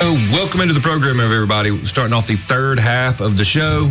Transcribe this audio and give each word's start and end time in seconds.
So, 0.00 0.12
welcome 0.32 0.60
into 0.60 0.74
the 0.74 0.80
program, 0.80 1.18
everybody. 1.18 1.76
Starting 1.84 2.14
off 2.14 2.28
the 2.28 2.36
third 2.36 2.78
half 2.78 3.20
of 3.20 3.36
the 3.36 3.44
show. 3.44 3.90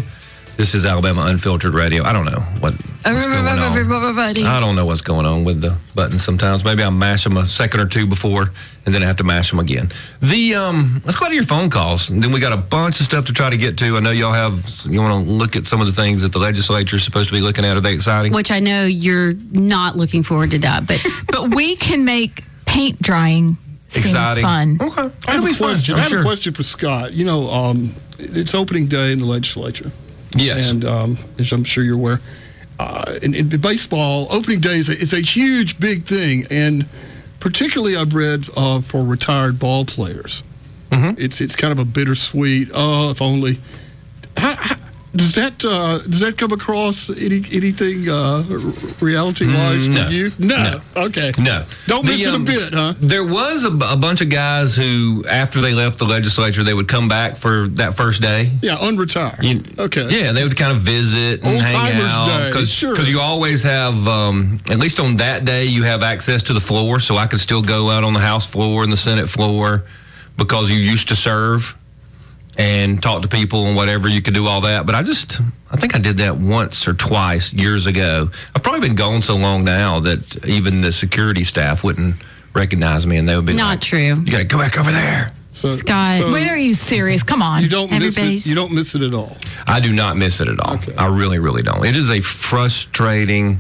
This 0.56 0.74
is 0.74 0.86
Alabama 0.86 1.26
Unfiltered 1.28 1.74
Radio. 1.74 2.04
I 2.04 2.14
don't 2.14 2.26
know 2.26 2.39
what, 2.60 2.73
what's 2.73 3.26
going 3.28 3.46
on. 3.46 3.78
Everybody. 3.78 4.46
I 4.46 4.59
don't 4.62 4.75
know 4.78 4.85
what's 4.85 5.01
going 5.01 5.25
on 5.25 5.43
with 5.43 5.59
the 5.59 5.78
buttons 5.96 6.23
sometimes. 6.23 6.63
Maybe 6.63 6.81
I 6.81 6.89
mash 6.89 7.25
them 7.25 7.35
a 7.35 7.46
second 7.46 7.81
or 7.81 7.88
two 7.88 8.07
before 8.07 8.47
and 8.85 8.96
then 8.96 9.04
I 9.04 9.05
have 9.05 9.17
to 9.17 9.25
mash 9.25 9.51
them 9.51 9.59
again. 9.59 9.91
The 10.21 10.56
um, 10.56 11.01
Let's 11.06 11.17
go 11.20 11.28
to 11.28 11.35
your 11.35 11.44
phone 11.44 11.70
calls. 11.70 12.10
And 12.10 12.24
then 12.24 12.31
we 12.31 12.39
got 12.39 12.53
a 12.53 12.58
bunch 12.58 13.01
of 13.01 13.05
stuff 13.05 13.26
to 13.26 13.33
try 13.33 13.49
to 13.49 13.58
get 13.58 13.78
to. 13.79 13.97
I 13.97 13.99
know 13.99 14.12
y'all 14.12 14.31
have, 14.31 14.65
you 14.89 15.01
want 15.01 15.26
to 15.26 15.29
look 15.29 15.58
at 15.58 15.65
some 15.65 15.81
of 15.81 15.87
the 15.87 15.94
things 15.94 16.21
that 16.21 16.31
the 16.31 16.39
legislature 16.39 16.95
is 16.95 17.03
supposed 17.03 17.27
to 17.30 17.35
be 17.35 17.41
looking 17.41 17.66
at. 17.66 17.76
Are 17.76 17.81
they 17.81 17.94
exciting? 17.94 18.31
Which 18.31 18.49
I 18.49 18.62
know 18.62 18.85
you're 18.85 19.34
not 19.52 19.98
looking 19.98 20.23
forward 20.23 20.52
to 20.52 20.59
that, 20.59 20.88
but 20.88 21.05
but 21.27 21.53
we 21.53 21.76
can 21.76 22.05
make 22.05 22.45
paint 22.66 22.99
drying 23.02 23.58
seem 23.88 24.04
Exciting. 24.04 24.44
fun. 24.44 24.77
Okay. 24.81 25.09
I 25.27 25.31
have 25.31 25.44
a 25.44 25.54
question. 25.55 25.94
I'm 25.95 25.99
I 25.99 26.04
have 26.04 26.09
sure. 26.09 26.20
a 26.20 26.23
question 26.23 26.54
for 26.54 26.64
Scott. 26.64 27.14
You 27.14 27.26
know, 27.26 27.50
um, 27.50 27.96
it's 28.20 28.54
opening 28.55 28.88
day 28.88 29.12
in 29.12 29.20
the 29.20 29.26
legislature, 29.26 29.91
Yes. 30.36 30.72
and 30.72 30.84
um, 30.86 31.18
as 31.40 31.52
I'm 31.52 31.63
sure 31.63 31.84
you're 31.84 31.96
aware, 31.96 32.20
uh, 32.80 33.18
in, 33.22 33.34
in 33.34 33.50
baseball, 33.50 34.27
opening 34.30 34.60
day 34.60 34.77
is 34.77 34.90
a, 34.90 34.94
is 34.98 35.13
a 35.13 35.22
huge, 35.22 35.80
big 35.80 36.05
thing, 36.05 36.46
and 36.52 36.86
particularly 37.40 37.96
I've 37.96 38.13
read 38.13 38.48
uh, 38.55 38.82
for 38.82 39.04
retired 39.04 39.58
ball 39.60 39.86
players. 39.86 40.44
Mm-hmm. 40.91 41.22
It's 41.22 41.41
it's 41.41 41.55
kind 41.55 41.72
of 41.72 41.80
a 41.80 41.85
bittersweet. 41.85 42.72
Oh, 42.74 43.10
if 43.12 43.22
only. 43.22 43.60
How, 44.38 44.55
how, 44.55 44.76
does 45.17 45.35
that 45.35 45.66
uh, 45.66 45.99
does 45.99 46.20
that 46.21 46.38
come 46.38 46.52
across 46.52 47.09
any 47.09 47.44
anything 47.52 48.07
uh, 48.07 48.44
reality 49.02 49.45
wise 49.48 49.88
Mm, 49.88 49.93
no. 49.95 50.03
for 50.05 50.12
you? 50.12 50.31
No. 50.40 50.81
Okay. 50.95 51.31
No. 51.40 51.66
Don't 51.88 52.05
The, 52.05 52.12
miss 52.12 52.26
it 52.26 52.31
a 52.31 52.35
um, 52.35 52.45
bit, 52.45 52.73
huh? 52.73 52.93
There 52.99 53.26
was 53.26 53.66
a, 53.66 53.71
a 53.91 53.98
bunch 53.98 54.21
of 54.21 54.30
guys 54.30 54.76
who, 54.76 55.23
after 55.30 55.62
they 55.62 55.73
left 55.73 55.98
the 55.98 56.05
legislature, 56.05 56.63
they 56.63 56.73
would 56.73 56.88
come 56.88 57.07
back 57.07 57.35
for 57.38 57.67
that 57.70 57.95
first 57.95 58.21
day. 58.21 58.51
Yeah, 58.62 58.77
unretire. 58.77 59.41
You- 59.43 59.63
okay. 59.77 60.07
Yeah, 60.09 60.29
and 60.29 60.37
they 60.37 60.43
would 60.43 60.57
kind 60.57 60.71
of 60.71 60.79
visit 60.79 61.43
and 61.43 61.62
hang 61.62 61.76
Old-timers 61.76 62.13
out 62.13 62.46
because 62.48 62.71
sure. 62.71 62.99
you 63.02 63.20
always 63.20 63.63
have 63.63 64.07
um, 64.07 64.59
at 64.69 64.79
least 64.79 64.99
on 64.99 65.15
that 65.17 65.45
day 65.45 65.65
you 65.65 65.83
have 65.83 66.03
access 66.03 66.43
to 66.43 66.53
the 66.53 66.61
floor, 66.61 66.99
so 66.99 67.17
I 67.17 67.27
could 67.27 67.39
still 67.39 67.61
go 67.61 67.89
out 67.89 68.03
on 68.03 68.13
the 68.13 68.19
House 68.19 68.45
floor 68.49 68.83
and 68.83 68.91
the 68.91 68.97
Senate 68.97 69.29
floor 69.29 69.83
because 70.37 70.69
you 70.69 70.77
used 70.77 71.07
to 71.09 71.15
serve 71.15 71.77
and 72.58 73.02
talk 73.02 73.22
to 73.22 73.27
people 73.27 73.67
and 73.67 73.75
whatever 73.75 74.08
you 74.08 74.22
could 74.22 74.33
do 74.33 74.47
all 74.47 74.61
that. 74.61 74.86
But 74.86 74.95
I 74.95 75.03
just 75.03 75.39
I 75.72 75.77
think 75.77 75.95
I 75.95 76.00
did 76.00 76.17
that 76.17 76.38
once 76.38 76.88
or 76.88 76.94
twice 76.94 77.53
years 77.53 77.86
ago. 77.88 78.30
I've 78.55 78.64
probably 78.64 78.81
been 78.88 78.95
gone 78.95 79.22
so 79.22 79.36
long 79.36 79.64
now 79.64 79.99
that 80.02 80.45
even 80.45 80.81
the 80.81 80.91
security 80.91 81.44
staff 81.44 81.83
wouldn't 81.83 82.16
recognize 82.53 83.05
me 83.05 83.17
and 83.17 83.30
they 83.30 83.36
would 83.36 83.45
be 83.45 83.53
not 83.53 83.69
like, 83.69 83.81
true. 83.81 83.99
"You 83.99 84.31
got 84.31 84.39
to 84.39 84.45
go 84.45 84.58
back 84.58 84.77
over 84.77 84.91
there." 84.91 85.31
So, 85.52 85.75
Scott, 85.75 86.19
so 86.19 86.31
Wait, 86.31 86.49
are 86.49 86.58
you 86.58 86.75
serious? 86.75 87.23
Come 87.23 87.41
on. 87.41 87.64
you 87.64 87.69
don't 87.69 87.89
miss 87.91 88.17
it. 88.17 88.45
You 88.45 88.53
don't 88.53 88.71
miss 88.73 88.94
it 88.94 89.02
at 89.02 89.16
all. 89.16 89.38
I 89.66 89.80
do 89.80 89.92
not 89.92 90.16
miss 90.16 90.39
it 90.39 90.47
at 90.47 90.59
all. 90.59 90.75
Okay. 90.75 90.94
I 90.95 91.08
really, 91.08 91.39
really 91.39 91.64
don't. 91.64 91.83
It 91.83 91.95
is 91.95 92.11
a 92.11 92.19
frustrating 92.19 93.59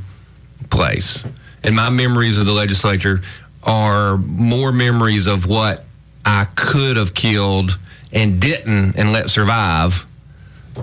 place. 0.69 1.25
And 1.63 1.75
my 1.75 1.89
memories 1.89 2.37
of 2.37 2.45
the 2.45 2.51
legislature 2.51 3.21
are 3.63 4.17
more 4.17 4.71
memories 4.71 5.25
of 5.25 5.47
what 5.47 5.85
I 6.23 6.45
could 6.55 6.97
have 6.97 7.15
killed 7.15 7.79
and 8.11 8.39
didn't 8.39 8.95
and 8.97 9.11
let 9.11 9.29
survive 9.29 10.05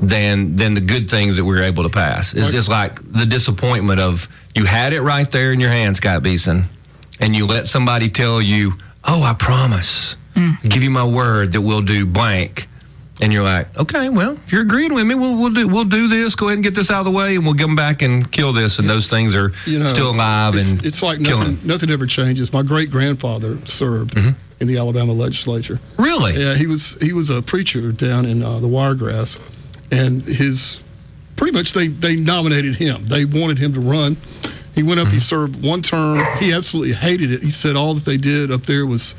than 0.03 0.57
than 0.57 0.75
the 0.75 0.81
good 0.81 1.09
things 1.09 1.37
that 1.37 1.45
we 1.45 1.55
were 1.55 1.63
able 1.63 1.85
to 1.85 1.89
pass. 1.89 2.35
It's 2.35 2.51
just 2.51 2.69
like 2.69 2.97
the 3.13 3.27
disappointment 3.27 4.01
of 4.01 4.29
you 4.55 4.65
had 4.65 4.93
it 4.93 5.01
right 5.03 5.31
there 5.31 5.53
in 5.53 5.61
your 5.61 5.71
hand, 5.71 5.97
Scott 5.97 6.23
Beason, 6.23 6.65
and 7.21 7.35
you 7.37 7.47
let 7.47 7.67
somebody 7.67 8.09
tell 8.09 8.43
you, 8.43 8.75
"Oh, 9.05 9.23
I 9.23 9.35
promise, 9.35 10.17
give 10.69 10.83
you 10.83 10.91
my 10.91 11.07
word 11.07 11.53
that 11.53 11.61
we'll 11.61 11.83
do 11.83 12.07
blank." 12.07 12.67
And 13.21 13.33
you're 13.33 13.45
like, 13.45 13.79
okay, 13.79 14.09
well, 14.09 14.33
if 14.33 14.53
you're 14.53 14.63
agreeing 14.63 14.93
with 14.93 15.07
me, 15.07 15.15
we'll, 15.15 15.37
we'll 15.39 15.53
do 15.55 15.69
we'll 15.69 15.85
do 15.85 16.09
this. 16.09 16.35
Go 16.35 16.47
ahead 16.47 16.57
and 16.57 16.65
get 16.65 16.75
this 16.75 16.91
out 16.91 16.99
of 16.99 17.05
the 17.05 17.13
way, 17.13 17.37
and 17.37 17.45
we'll 17.45 17.55
come 17.55 17.77
back 17.77 18.03
and 18.03 18.31
kill 18.31 18.53
this. 18.53 18.81
And 18.81 18.91
those 18.91 19.09
things 19.09 19.37
are 19.37 19.53
You 19.67 19.79
know, 19.79 19.87
still 19.87 20.11
alive 20.11 20.57
it's, 20.57 20.73
and 20.73 20.85
it's 20.85 21.01
like 21.01 21.21
nothing. 21.21 21.61
Nothing 21.63 21.91
ever 21.91 22.07
changes. 22.07 22.53
My 22.53 22.63
great 22.63 22.91
grandfather 22.91 23.65
served 23.67 24.15
Mm-hmm. 24.17 24.31
In 24.65 24.75
the 24.75 24.81
Alabama 24.81 25.13
legislature. 25.13 25.79
Really? 25.99 26.41
Yeah, 26.41 26.55
he 26.55 26.67
was 26.67 26.97
he 27.01 27.13
was 27.13 27.31
a 27.31 27.43
preacher 27.43 27.93
down 27.93 28.25
in 28.25 28.43
uh, 28.43 28.59
the 28.61 28.69
Wiregrass, 28.69 29.39
and 29.93 30.23
his 30.23 30.83
pretty 31.37 31.53
much 31.53 31.73
they 31.73 31.89
they 31.89 32.17
nominated 32.17 32.77
him. 32.77 33.05
They 33.07 33.25
wanted 33.25 33.59
him 33.59 33.75
to 33.75 33.81
run. 33.81 34.17
He 34.75 34.83
went 34.83 35.01
up. 35.01 35.09
He 35.09 35.21
served 35.21 35.63
one 35.65 35.83
term. 35.83 36.21
He 36.39 36.53
absolutely 36.53 36.95
hated 36.95 37.31
it. 37.31 37.43
He 37.43 37.51
said 37.51 37.77
all 37.77 37.95
that 37.95 38.05
they 38.05 38.17
did 38.17 38.51
up 38.51 38.63
there 38.63 38.87
was 38.87 39.15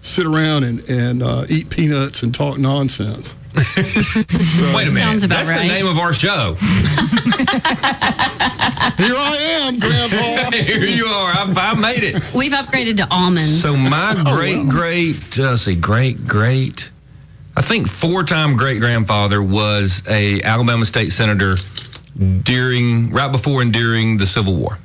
sit 0.00 0.26
around 0.26 0.64
and 0.64 0.80
and 0.88 1.22
uh, 1.22 1.44
eat 1.48 1.70
peanuts 1.70 2.22
and 2.22 2.34
talk 2.34 2.58
nonsense. 2.58 3.36
Wait 3.56 4.88
a 4.88 4.92
minute. 4.92 5.22
That's 5.28 5.48
right. 5.48 5.62
the 5.62 5.68
name 5.68 5.86
of 5.86 5.98
our 5.98 6.12
show. 6.12 6.54
Here 8.96 9.14
I 9.16 9.36
am, 9.62 9.78
Grandpa. 9.78 10.56
Here 10.56 10.84
you 10.84 11.04
are. 11.04 11.32
I've, 11.36 11.58
I 11.58 11.74
made 11.74 12.04
it. 12.04 12.34
We've 12.34 12.52
upgraded 12.52 12.98
to 12.98 13.08
almonds. 13.10 13.62
So 13.62 13.76
my 13.76 14.14
Oh, 14.18 14.36
great 14.36 14.68
great 14.68 15.38
uh, 15.38 15.50
let's 15.50 15.62
see 15.62 15.74
great 15.74 16.26
great 16.26 16.90
I 17.56 17.62
think 17.62 17.88
four 17.88 18.22
time 18.24 18.56
great 18.56 18.78
grandfather 18.80 19.42
was 19.42 20.02
a 20.08 20.40
Alabama 20.42 20.84
state 20.84 21.10
senator 21.10 21.54
during 22.42 23.10
right 23.10 23.30
before 23.32 23.62
and 23.62 23.72
during 23.72 24.16
the 24.16 24.26
Civil 24.26 24.54
War. 24.56 24.78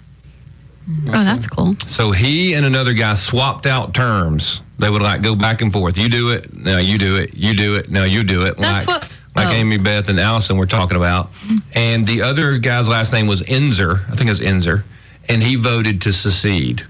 oh, 1.08 1.12
that's 1.12 1.48
cool. 1.48 1.76
So 1.88 2.12
he 2.12 2.54
and 2.54 2.66
another 2.66 2.94
guy 2.94 3.14
swapped 3.14 3.66
out 3.66 3.94
terms. 3.94 4.62
They 4.78 4.90
would 4.90 5.02
like 5.02 5.22
go 5.22 5.36
back 5.36 5.62
and 5.62 5.72
forth. 5.72 5.98
You 5.98 6.10
do 6.10 6.30
it, 6.32 6.54
now 6.54 6.78
you 6.80 6.98
do 6.98 7.16
it, 7.18 7.34
you 7.34 7.56
do 7.56 7.76
it, 7.76 7.90
now 7.90 8.04
you 8.04 8.24
do 8.24 8.46
it. 8.46 8.58
That's 8.58 8.86
like, 8.88 9.02
what- 9.02 9.12
like 9.36 9.48
oh. 9.50 9.52
Amy 9.52 9.78
Beth 9.78 10.08
and 10.10 10.18
Allison 10.20 10.58
were 10.58 10.66
talking 10.66 10.96
about. 10.98 11.30
And 11.74 12.08
the 12.08 12.22
other 12.22 12.58
guy's 12.58 12.88
last 12.88 13.12
name 13.12 13.28
was 13.28 13.42
Enzer. 13.44 14.10
I 14.10 14.16
think 14.16 14.30
it's 14.30 14.40
Enzer. 14.42 14.84
And 15.28 15.44
he 15.44 15.56
voted 15.58 16.02
to 16.04 16.14
secede 16.14 16.84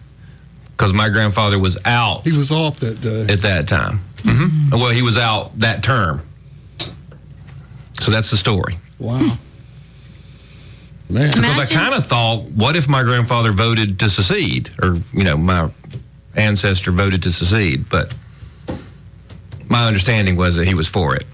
because 0.72 0.94
my 0.94 1.10
grandfather 1.10 1.58
was 1.58 1.78
out 1.86 2.22
He 2.24 2.36
was 2.38 2.52
off 2.52 2.78
that 2.82 3.02
day. 3.02 3.22
at 3.34 3.40
that 3.42 3.68
time. 3.68 4.00
hmm 4.24 4.70
Well, 4.72 4.90
he 4.92 5.02
was 5.02 5.18
out 5.18 5.58
that 5.60 5.82
term. 5.84 6.22
So 8.00 8.12
that's 8.12 8.30
the 8.30 8.38
story. 8.38 8.78
Wow. 9.00 9.38
Man. 11.10 11.32
Because 11.34 11.72
I 11.72 11.74
kind 11.74 11.94
of 11.96 12.06
thought, 12.06 12.44
what 12.52 12.76
if 12.76 12.88
my 12.90 13.04
grandfather 13.04 13.52
voted 13.52 14.00
to 14.00 14.10
secede, 14.10 14.70
or 14.82 14.96
you 15.14 15.24
know, 15.24 15.38
my 15.38 15.70
ancestor 16.36 16.92
voted 16.92 17.24
to 17.24 17.32
secede? 17.32 17.90
But 17.90 18.14
my 19.70 19.86
understanding 19.88 20.36
was 20.36 20.56
that 20.58 20.68
he 20.68 20.74
was 20.74 20.88
for 20.88 21.16
it, 21.16 21.26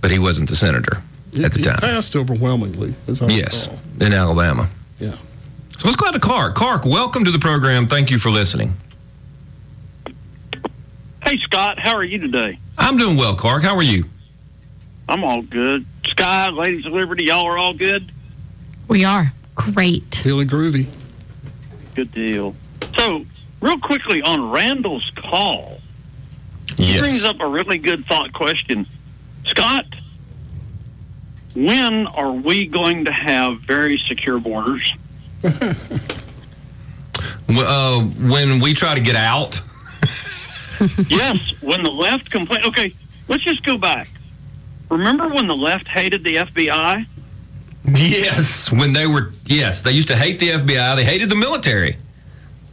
but 0.00 0.10
he 0.10 0.18
wasn't 0.18 0.48
the 0.48 0.56
senator 0.56 1.02
at 1.42 1.52
the 1.52 1.60
It 1.60 1.64
time. 1.64 1.78
passed 1.78 2.16
overwhelmingly, 2.16 2.94
as 3.08 3.22
I 3.22 3.28
Yes, 3.28 3.68
recall. 3.68 4.06
in 4.06 4.12
Alabama. 4.12 4.68
Yeah. 5.00 5.12
So 5.76 5.88
let's 5.88 5.96
go 5.96 6.06
out 6.06 6.14
to 6.14 6.20
Clark. 6.20 6.54
Clark, 6.54 6.84
welcome 6.86 7.24
to 7.24 7.30
the 7.30 7.38
program. 7.38 7.86
Thank 7.86 8.10
you 8.10 8.18
for 8.18 8.30
listening. 8.30 8.76
Hey, 11.24 11.38
Scott, 11.40 11.78
how 11.78 11.94
are 11.96 12.04
you 12.04 12.18
today? 12.18 12.58
I'm 12.76 12.96
doing 12.98 13.16
well, 13.16 13.34
Clark. 13.34 13.62
How 13.62 13.74
are 13.76 13.82
you? 13.82 14.04
I'm 15.08 15.24
all 15.24 15.42
good. 15.42 15.84
Sky, 16.06 16.50
Ladies 16.50 16.86
of 16.86 16.92
Liberty, 16.92 17.24
y'all 17.24 17.46
are 17.46 17.56
all 17.58 17.72
good? 17.74 18.10
We 18.88 19.04
are. 19.04 19.32
Great. 19.54 20.14
Feeling 20.14 20.48
groovy. 20.48 20.86
Good 21.94 22.12
deal. 22.12 22.54
So, 22.96 23.24
real 23.64 23.78
quickly 23.78 24.20
on 24.22 24.50
Randall's 24.50 25.10
call, 25.16 25.80
he 26.76 26.98
brings 26.98 27.24
up 27.24 27.40
a 27.40 27.46
really 27.46 27.78
good 27.78 28.04
thought 28.06 28.32
question. 28.32 28.86
Scott, 29.46 29.86
when 31.56 32.06
are 32.06 32.32
we 32.32 32.66
going 32.66 33.06
to 33.06 33.12
have 33.12 33.60
very 33.60 33.98
secure 33.98 34.38
borders? 34.38 34.92
Uh, 37.56 38.00
when 38.00 38.58
we 38.58 38.74
try 38.74 38.94
to 38.94 39.00
get 39.00 39.14
out, 39.14 39.60
yes, 41.08 41.62
when 41.62 41.84
the 41.84 41.90
left 41.90 42.30
complain. 42.30 42.64
Okay, 42.64 42.92
let's 43.28 43.44
just 43.44 43.62
go 43.62 43.76
back. 43.76 44.08
Remember 44.90 45.28
when 45.28 45.46
the 45.46 45.54
left 45.54 45.86
hated 45.86 46.24
the 46.24 46.36
FBI? 46.36 47.06
yes, 47.84 48.72
when 48.72 48.92
they 48.92 49.06
were, 49.06 49.30
yes, 49.44 49.82
they 49.82 49.92
used 49.92 50.08
to 50.08 50.16
hate 50.16 50.40
the 50.40 50.48
FBI. 50.48 50.96
They 50.96 51.04
hated 51.04 51.28
the 51.28 51.36
military. 51.36 51.96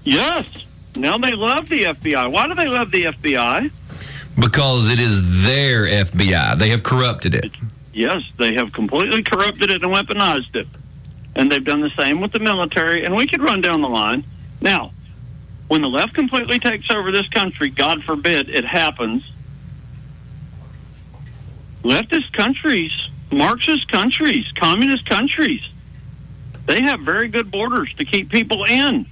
Yes. 0.04 0.48
Now 0.96 1.18
they 1.18 1.32
love 1.32 1.70
the 1.70 1.84
FBI. 1.84 2.32
Why 2.32 2.48
do 2.48 2.56
they 2.56 2.68
love 2.68 2.92
the 2.92 3.06
FBI? 3.06 3.72
Because 4.40 4.90
it 4.90 5.00
is 5.00 5.46
their 5.46 5.86
FBI. 5.86 6.58
They 6.58 6.70
have 6.70 6.84
corrupted 6.84 7.36
it. 7.36 7.52
Yes, 7.94 8.24
they 8.38 8.54
have 8.56 8.72
completely 8.72 9.24
corrupted 9.24 9.70
it 9.70 9.84
and 9.84 9.94
weaponized 9.94 10.56
it. 10.56 10.68
And 11.36 11.52
they've 11.52 11.64
done 11.64 11.82
the 11.82 11.90
same 11.92 12.22
with 12.22 12.32
the 12.32 12.40
military, 12.40 13.06
and 13.06 13.16
we 13.16 13.28
could 13.28 13.42
run 13.42 13.62
down 13.62 13.82
the 13.82 13.90
line. 13.90 14.24
Now, 14.60 14.92
when 15.68 15.82
the 15.82 15.90
left 15.90 16.14
completely 16.14 16.60
takes 16.60 16.90
over 16.92 17.12
this 17.12 17.28
country, 17.30 17.70
God 17.70 18.04
forbid 18.04 18.50
it 18.50 18.66
happens, 18.66 19.30
leftist 21.84 22.34
countries, 22.34 22.92
Marxist 23.32 23.90
countries, 23.90 24.52
communist 24.54 25.06
countries, 25.10 25.62
they 26.66 26.82
have 26.82 27.02
very 27.02 27.28
good 27.28 27.52
borders 27.52 27.94
to 27.96 28.06
keep 28.06 28.30
people 28.30 28.66
in. 28.66 29.06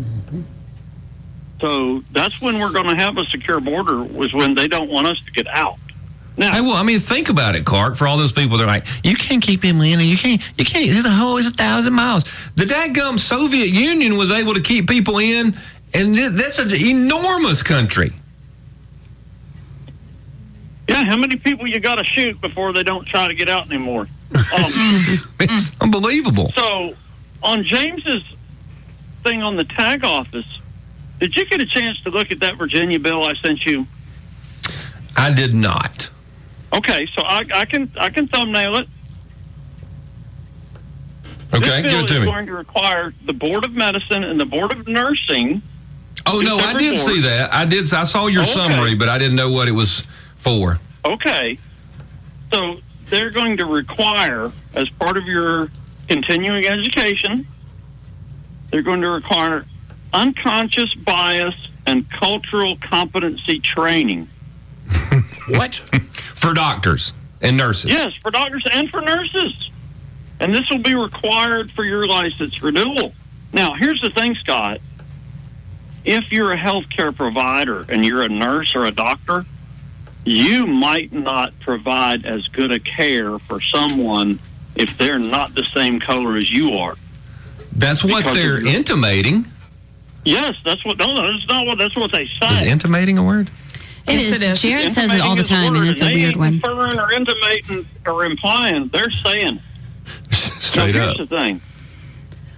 Mm-hmm. 0.00 0.42
So 1.60 2.02
that's 2.12 2.40
when 2.40 2.60
we're 2.60 2.72
going 2.72 2.86
to 2.86 2.96
have 2.96 3.16
a 3.18 3.24
secure 3.26 3.60
border. 3.60 4.02
Was 4.02 4.32
when 4.32 4.54
they 4.54 4.66
don't 4.68 4.90
want 4.90 5.06
us 5.06 5.20
to 5.24 5.30
get 5.32 5.46
out. 5.48 5.76
Now, 6.36 6.52
Hey, 6.52 6.60
well, 6.60 6.74
I 6.74 6.84
mean, 6.84 7.00
think 7.00 7.30
about 7.30 7.56
it, 7.56 7.64
Clark. 7.64 7.96
For 7.96 8.06
all 8.06 8.16
those 8.16 8.30
people, 8.32 8.58
they're 8.58 8.66
like, 8.66 8.86
you 9.04 9.16
can't 9.16 9.42
keep 9.42 9.60
him 9.62 9.80
in, 9.80 9.94
and 9.98 10.08
you 10.08 10.16
can't, 10.16 10.40
you 10.56 10.64
can't. 10.64 10.88
There's 10.88 11.04
a 11.04 11.10
whole, 11.10 11.36
it's 11.36 11.48
a 11.48 11.50
thousand 11.50 11.94
miles. 11.94 12.24
The 12.54 12.64
dadgum 12.64 13.18
Soviet 13.18 13.70
Union 13.70 14.16
was 14.16 14.30
able 14.30 14.54
to 14.54 14.60
keep 14.62 14.88
people 14.88 15.18
in, 15.18 15.56
and 15.94 16.14
th- 16.14 16.30
that's 16.32 16.60
an 16.60 16.72
enormous 16.72 17.64
country. 17.64 18.12
yeah, 20.88 21.04
how 21.04 21.16
many 21.16 21.36
people 21.36 21.66
you 21.66 21.80
got 21.80 21.96
to 21.96 22.04
shoot 22.04 22.40
before 22.40 22.72
they 22.72 22.82
don't 22.84 23.04
try 23.06 23.26
to 23.28 23.34
get 23.34 23.48
out 23.48 23.66
anymore? 23.70 24.06
Um, 24.54 24.70
It's 25.40 25.72
unbelievable. 25.80 26.50
So, 26.52 26.94
on 27.42 27.64
James's 27.64 28.22
thing 29.24 29.42
on 29.42 29.56
the 29.56 29.64
tag 29.64 30.04
office, 30.04 30.60
did 31.18 31.36
you 31.36 31.44
get 31.46 31.60
a 31.60 31.66
chance 31.66 32.00
to 32.02 32.10
look 32.10 32.30
at 32.30 32.40
that 32.40 32.56
Virginia 32.56 32.98
bill 32.98 33.24
I 33.24 33.34
sent 33.34 33.64
you? 33.66 33.86
I 35.16 35.32
did 35.32 35.54
not. 35.54 36.10
Okay, 36.72 37.06
so 37.14 37.22
I, 37.22 37.44
I 37.54 37.64
can 37.64 37.90
I 37.98 38.10
can 38.10 38.28
thumbnail 38.28 38.76
it. 38.76 38.88
Okay, 41.54 41.82
this 41.82 41.92
bill 41.92 42.02
give 42.02 42.04
it 42.04 42.08
to 42.08 42.14
is 42.14 42.20
me. 42.20 42.26
going 42.26 42.46
to 42.46 42.54
require 42.54 43.12
the 43.24 43.32
Board 43.32 43.64
of 43.64 43.72
Medicine 43.72 44.22
and 44.22 44.38
the 44.38 44.44
Board 44.44 44.70
of 44.72 44.86
Nursing. 44.86 45.62
Oh 46.26 46.40
no, 46.40 46.58
I 46.58 46.74
did 46.74 46.94
4th. 46.98 47.06
see 47.06 47.20
that. 47.22 47.52
I 47.54 47.64
did. 47.64 47.92
I 47.92 48.04
saw 48.04 48.26
your 48.26 48.42
Okay. 48.42 48.52
summary, 48.52 48.94
but 48.94 49.08
I 49.08 49.18
didn't 49.18 49.36
know 49.36 49.50
what 49.50 49.66
it 49.66 49.72
was 49.72 50.06
for. 50.36 50.78
Okay, 51.06 51.58
so 52.52 52.80
they're 53.06 53.30
going 53.30 53.56
to 53.56 53.64
require, 53.64 54.52
as 54.74 54.90
part 54.90 55.16
of 55.16 55.24
your 55.24 55.70
continuing 56.06 56.66
education, 56.66 57.46
they're 58.70 58.82
going 58.82 59.00
to 59.00 59.08
require 59.08 59.64
unconscious 60.12 60.94
bias 60.94 61.54
and 61.86 62.08
cultural 62.10 62.76
competency 62.76 63.60
training. 63.60 64.28
What? 65.48 65.74
For 66.34 66.54
doctors 66.54 67.12
and 67.40 67.56
nurses. 67.56 67.90
Yes, 67.90 68.14
for 68.22 68.30
doctors 68.30 68.64
and 68.72 68.88
for 68.90 69.00
nurses. 69.00 69.70
And 70.40 70.54
this 70.54 70.70
will 70.70 70.78
be 70.78 70.94
required 70.94 71.70
for 71.72 71.84
your 71.84 72.06
license 72.06 72.62
renewal. 72.62 73.12
Now, 73.52 73.74
here's 73.74 74.00
the 74.00 74.10
thing, 74.10 74.34
Scott. 74.36 74.80
If 76.04 76.30
you're 76.30 76.52
a 76.52 76.56
healthcare 76.56 77.14
provider 77.14 77.84
and 77.88 78.04
you're 78.04 78.22
a 78.22 78.28
nurse 78.28 78.74
or 78.76 78.84
a 78.84 78.92
doctor, 78.92 79.44
you 80.24 80.64
might 80.66 81.12
not 81.12 81.58
provide 81.60 82.24
as 82.24 82.46
good 82.48 82.70
a 82.70 82.78
care 82.78 83.38
for 83.40 83.60
someone 83.60 84.38
if 84.76 84.96
they're 84.96 85.18
not 85.18 85.54
the 85.54 85.64
same 85.64 85.98
color 85.98 86.36
as 86.36 86.52
you 86.52 86.74
are. 86.74 86.94
That's 87.72 88.04
what 88.04 88.24
they're 88.24 88.58
of 88.58 88.62
your- 88.62 88.72
intimating. 88.74 89.46
Yes, 90.28 90.56
that's 90.64 90.84
what. 90.84 90.98
No, 90.98 91.12
no, 91.14 91.30
that's 91.30 91.46
not 91.48 91.66
what. 91.66 91.78
That's 91.78 91.96
what 91.96 92.12
they 92.12 92.26
say. 92.26 92.48
Is 92.50 92.62
intimating 92.62 93.16
a 93.18 93.24
word? 93.24 93.48
It 94.06 94.14
Yes, 94.14 94.24
is. 94.36 94.42
it 94.42 94.48
is. 94.50 94.62
Jared 94.62 94.92
says 94.92 95.12
it 95.12 95.20
all 95.20 95.34
the 95.36 95.40
Intimating 95.40 95.40
is 95.40 95.50
a 95.50 95.54
time, 95.54 95.74
and 95.76 95.88
it's 95.88 96.02
a 96.02 96.04
weird 96.06 96.28
ain't 96.30 96.36
one. 96.36 96.52
Inferring 96.54 96.98
or 96.98 97.12
intimating 97.12 97.86
or 98.06 98.24
implying. 98.24 98.88
They're 98.88 99.10
saying. 99.10 99.58
Straight 100.30 100.94
now, 100.94 101.10
up. 101.10 101.16
here's 101.16 101.28
the 101.28 101.36
thing. 101.36 101.60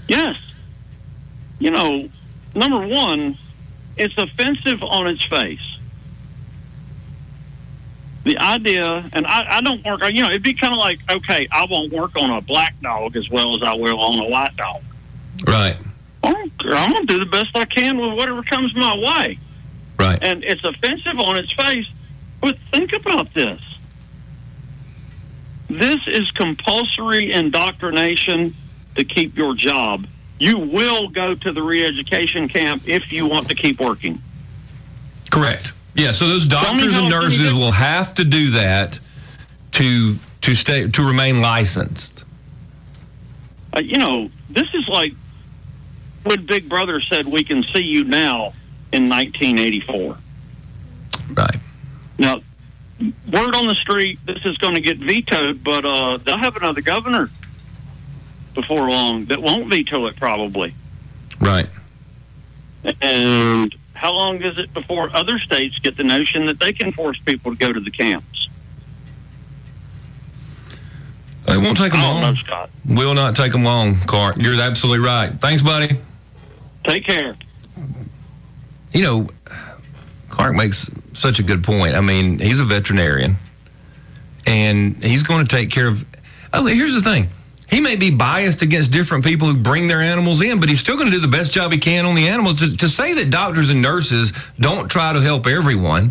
Yes. 0.08 0.36
You 1.60 1.70
know, 1.70 2.08
number 2.54 2.86
one, 2.86 3.36
it's 3.96 4.16
offensive 4.18 4.82
on 4.82 5.06
its 5.06 5.22
face. 5.24 5.76
The 8.24 8.36
idea, 8.38 9.08
and 9.12 9.26
I, 9.26 9.58
I 9.58 9.60
don't 9.60 9.84
work, 9.84 10.02
you 10.12 10.22
know, 10.22 10.28
it'd 10.28 10.42
be 10.42 10.54
kind 10.54 10.74
of 10.74 10.78
like, 10.78 10.98
okay, 11.10 11.46
I 11.50 11.66
won't 11.70 11.92
work 11.92 12.12
on 12.16 12.30
a 12.30 12.40
black 12.40 12.78
dog 12.80 13.16
as 13.16 13.28
well 13.30 13.54
as 13.54 13.62
I 13.66 13.74
will 13.74 13.98
on 14.00 14.18
a 14.20 14.28
white 14.28 14.56
dog. 14.56 14.82
Right. 15.46 15.76
I'm 16.66 16.92
going 16.92 17.06
to 17.06 17.14
do 17.14 17.18
the 17.18 17.30
best 17.30 17.56
I 17.56 17.64
can 17.64 17.98
with 17.98 18.16
whatever 18.16 18.42
comes 18.42 18.74
my 18.74 18.96
way. 18.96 19.38
Right. 19.98 20.18
And 20.22 20.44
it's 20.44 20.64
offensive 20.64 21.18
on 21.18 21.36
its 21.36 21.52
face. 21.52 21.86
But 22.40 22.58
think 22.72 22.92
about 22.92 23.32
this. 23.34 23.60
This 25.68 26.08
is 26.08 26.30
compulsory 26.32 27.32
indoctrination 27.32 28.54
to 28.96 29.04
keep 29.04 29.36
your 29.36 29.54
job. 29.54 30.06
You 30.38 30.58
will 30.58 31.08
go 31.08 31.34
to 31.34 31.52
the 31.52 31.62
re-education 31.62 32.48
camp 32.48 32.88
if 32.88 33.12
you 33.12 33.26
want 33.26 33.48
to 33.50 33.54
keep 33.54 33.78
working. 33.78 34.20
Correct. 35.30 35.74
Yeah. 35.94 36.10
So 36.10 36.26
those 36.28 36.46
doctors 36.46 36.96
and 36.96 37.08
nurses 37.08 37.52
will 37.52 37.72
have 37.72 38.14
to 38.14 38.24
do 38.24 38.50
that 38.50 38.98
to 39.72 40.16
to 40.40 40.54
stay 40.54 40.88
to 40.88 41.06
remain 41.06 41.40
licensed. 41.40 42.24
Uh, 43.74 43.80
you 43.80 43.98
know, 43.98 44.30
this 44.48 44.66
is 44.74 44.88
like 44.88 45.12
when 46.24 46.44
Big 46.46 46.68
Brother 46.68 47.00
said, 47.00 47.26
"We 47.26 47.44
can 47.44 47.62
see 47.64 47.82
you 47.82 48.04
now." 48.04 48.52
In 48.92 49.08
1984. 49.08 50.18
Right. 51.32 51.56
Now, 52.18 52.40
word 53.32 53.54
on 53.54 53.68
the 53.68 53.76
street, 53.76 54.18
this 54.26 54.44
is 54.44 54.58
going 54.58 54.74
to 54.74 54.80
get 54.80 54.98
vetoed, 54.98 55.62
but 55.62 55.84
uh, 55.84 56.16
they'll 56.16 56.38
have 56.38 56.56
another 56.56 56.80
governor 56.80 57.30
before 58.54 58.90
long 58.90 59.26
that 59.26 59.40
won't 59.40 59.70
veto 59.70 60.06
it, 60.06 60.16
probably. 60.16 60.74
Right. 61.40 61.68
And 63.00 63.74
how 63.94 64.12
long 64.12 64.42
is 64.42 64.58
it 64.58 64.74
before 64.74 65.14
other 65.14 65.38
states 65.38 65.78
get 65.78 65.96
the 65.96 66.04
notion 66.04 66.46
that 66.46 66.58
they 66.58 66.72
can 66.72 66.90
force 66.90 67.18
people 67.20 67.52
to 67.52 67.58
go 67.58 67.72
to 67.72 67.80
the 67.80 67.90
camps? 67.92 68.48
It 71.46 71.58
won't 71.58 71.78
take 71.78 71.92
them 71.92 72.00
know, 72.00 72.20
long. 72.20 72.34
Scott. 72.36 72.70
Will 72.86 73.14
not 73.14 73.36
take 73.36 73.52
them 73.52 73.62
long, 73.62 73.94
Clark. 74.00 74.36
You're 74.38 74.60
absolutely 74.60 75.04
right. 75.06 75.30
Thanks, 75.40 75.62
buddy. 75.62 75.96
Take 76.84 77.06
care. 77.06 77.36
You 78.92 79.02
know, 79.02 79.28
Clark 80.28 80.56
makes 80.56 80.90
such 81.12 81.38
a 81.38 81.42
good 81.42 81.62
point. 81.62 81.94
I 81.94 82.00
mean, 82.00 82.38
he's 82.38 82.60
a 82.60 82.64
veterinarian, 82.64 83.36
and 84.46 85.02
he's 85.02 85.22
going 85.22 85.46
to 85.46 85.56
take 85.56 85.70
care 85.70 85.88
of. 85.88 86.04
Oh, 86.52 86.66
here's 86.66 86.94
the 86.94 87.02
thing. 87.02 87.28
He 87.68 87.80
may 87.80 87.94
be 87.94 88.10
biased 88.10 88.62
against 88.62 88.90
different 88.90 89.24
people 89.24 89.46
who 89.46 89.56
bring 89.56 89.86
their 89.86 90.00
animals 90.00 90.42
in, 90.42 90.58
but 90.58 90.68
he's 90.68 90.80
still 90.80 90.96
going 90.96 91.06
to 91.08 91.12
do 91.12 91.20
the 91.20 91.28
best 91.28 91.52
job 91.52 91.70
he 91.70 91.78
can 91.78 92.04
on 92.04 92.16
the 92.16 92.26
animals. 92.26 92.58
To, 92.58 92.76
to 92.76 92.88
say 92.88 93.14
that 93.14 93.30
doctors 93.30 93.70
and 93.70 93.80
nurses 93.80 94.32
don't 94.58 94.88
try 94.90 95.12
to 95.12 95.20
help 95.20 95.46
everyone, 95.46 96.10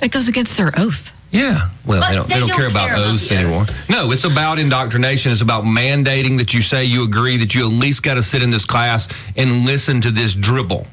That 0.00 0.10
goes 0.10 0.26
against 0.26 0.56
their 0.56 0.72
oath. 0.76 1.12
Yeah. 1.32 1.70
Well, 1.86 2.00
But 2.00 2.10
they 2.10 2.14
don't, 2.14 2.28
they 2.28 2.38
don't 2.40 2.48
care 2.50 2.68
about 2.68 2.88
care 2.88 2.96
about 2.96 3.08
oaths 3.08 3.32
anymore. 3.32 3.64
No, 3.88 4.12
it's 4.12 4.24
about 4.24 4.58
indoctrination. 4.58 5.32
It's 5.32 5.40
about 5.40 5.64
mandating 5.64 6.36
that 6.38 6.54
you 6.54 6.60
say 6.60 6.84
you 6.84 7.04
agree 7.04 7.38
that 7.38 7.54
you 7.54 7.66
at 7.66 7.72
least 7.72 8.02
got 8.02 8.14
to 8.14 8.22
sit 8.22 8.42
in 8.42 8.50
this 8.50 8.66
class 8.66 9.08
and 9.36 9.64
listen 9.64 10.00
to 10.02 10.10
this 10.10 10.34
dribble. 10.34 10.86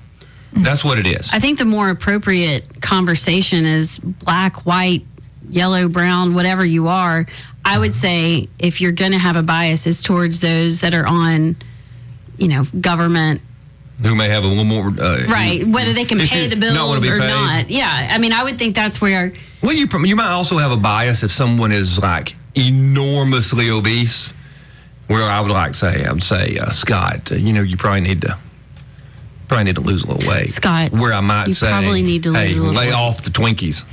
That's 0.54 0.84
what 0.84 0.98
it 0.98 1.06
is. 1.06 1.32
I 1.34 1.40
think 1.40 1.60
the 1.60 1.66
more 1.66 1.90
appropriate 1.90 2.82
conversation 2.82 3.66
is 3.66 4.00
black, 4.00 4.66
white, 4.66 5.04
yellow, 5.50 5.88
brown, 5.88 6.34
whatever 6.34 6.66
you 6.66 6.88
are. 6.88 7.26
I 7.64 7.78
would 7.78 7.92
mm-hmm. 7.92 8.00
say 8.00 8.50
if 8.58 8.82
you're 8.82 8.92
going 8.92 9.12
to 9.12 9.20
have 9.20 9.36
a 9.36 9.44
bias, 9.44 9.86
it's 9.86 10.02
towards 10.02 10.40
those 10.40 10.80
that 10.80 10.94
are 10.94 11.06
on, 11.06 11.56
you 12.38 12.48
know, 12.48 12.64
government. 12.80 13.42
Who 14.04 14.16
may 14.16 14.30
have 14.30 14.46
a 14.46 14.48
little 14.48 14.64
more. 14.64 14.88
Uh, 14.88 15.26
Right. 15.28 15.66
Whether 15.68 15.92
they 15.94 16.06
can 16.06 16.20
pay 16.20 16.48
the 16.48 16.56
bills 16.56 17.06
or 17.06 17.20
paid. 17.20 17.28
not. 17.28 17.70
Yeah. 17.70 18.08
I 18.12 18.18
mean, 18.18 18.32
I 18.32 18.44
would 18.44 18.58
think 18.58 18.74
that's 18.76 19.02
where. 19.02 19.34
Well, 19.62 19.74
you 19.74 19.88
you 20.06 20.16
might 20.16 20.30
also 20.32 20.58
have 20.58 20.72
a 20.72 20.78
bias 20.78 21.22
if 21.24 21.32
someone 21.32 21.72
is 21.74 22.00
like 22.02 22.34
enormously 22.56 23.70
obese. 23.70 24.34
Where 25.08 25.24
I 25.24 25.42
would 25.42 25.52
like 25.52 25.74
say, 25.74 26.06
I 26.06 26.12
would 26.12 26.22
say, 26.22 26.58
uh, 26.60 26.70
Scott, 26.70 27.32
uh, 27.32 27.36
you 27.36 27.52
know, 27.52 27.62
you 27.64 27.78
probably 27.78 28.02
need 28.02 28.22
to 28.22 28.38
probably 29.48 29.64
need 29.66 29.76
to 29.76 29.82
lose 29.82 30.04
a 30.04 30.12
little 30.14 30.30
weight. 30.30 30.50
Scott, 30.50 30.92
where 30.92 31.12
I 31.14 31.22
might 31.22 31.52
say, 31.54 31.68
probably 31.68 32.04
need 32.04 32.24
to 32.24 32.34
hey, 32.34 32.54
lay 32.54 32.88
weight." 32.88 32.94
off 32.94 33.24
the 33.24 33.32
Twinkies. 33.32 33.84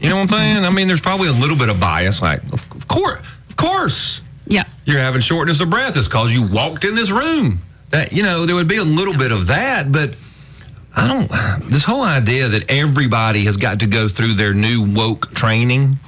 you 0.00 0.08
know 0.08 0.14
what 0.16 0.22
I'm 0.22 0.28
saying? 0.28 0.64
I 0.64 0.70
mean, 0.70 0.86
there's 0.86 1.00
probably 1.00 1.26
a 1.28 1.32
little 1.32 1.56
bit 1.56 1.68
of 1.68 1.80
bias. 1.80 2.22
Like, 2.22 2.42
of, 2.52 2.64
of 2.72 2.86
course, 2.86 3.18
of 3.48 3.56
course, 3.56 4.22
Yeah. 4.46 4.62
you're 4.84 5.00
having 5.00 5.20
shortness 5.20 5.60
of 5.60 5.68
breath. 5.68 5.96
It's 5.96 6.06
because 6.06 6.32
you 6.32 6.46
walked 6.46 6.84
in 6.84 6.94
this 6.94 7.10
room. 7.10 7.60
That 7.90 8.12
you 8.12 8.22
know, 8.22 8.46
there 8.46 8.56
would 8.56 8.68
be 8.68 8.78
a 8.78 8.84
little 8.84 9.16
bit 9.16 9.32
of 9.32 9.46
that, 9.48 9.92
but. 9.92 10.16
I 10.96 11.06
don't. 11.06 11.70
This 11.70 11.84
whole 11.84 12.02
idea 12.02 12.48
that 12.48 12.68
everybody 12.68 13.44
has 13.44 13.56
got 13.56 13.78
to 13.78 13.86
go 13.86 14.08
through 14.08 14.34
their 14.34 14.52
new 14.52 14.82
woke 14.82 15.32
training, 15.32 16.00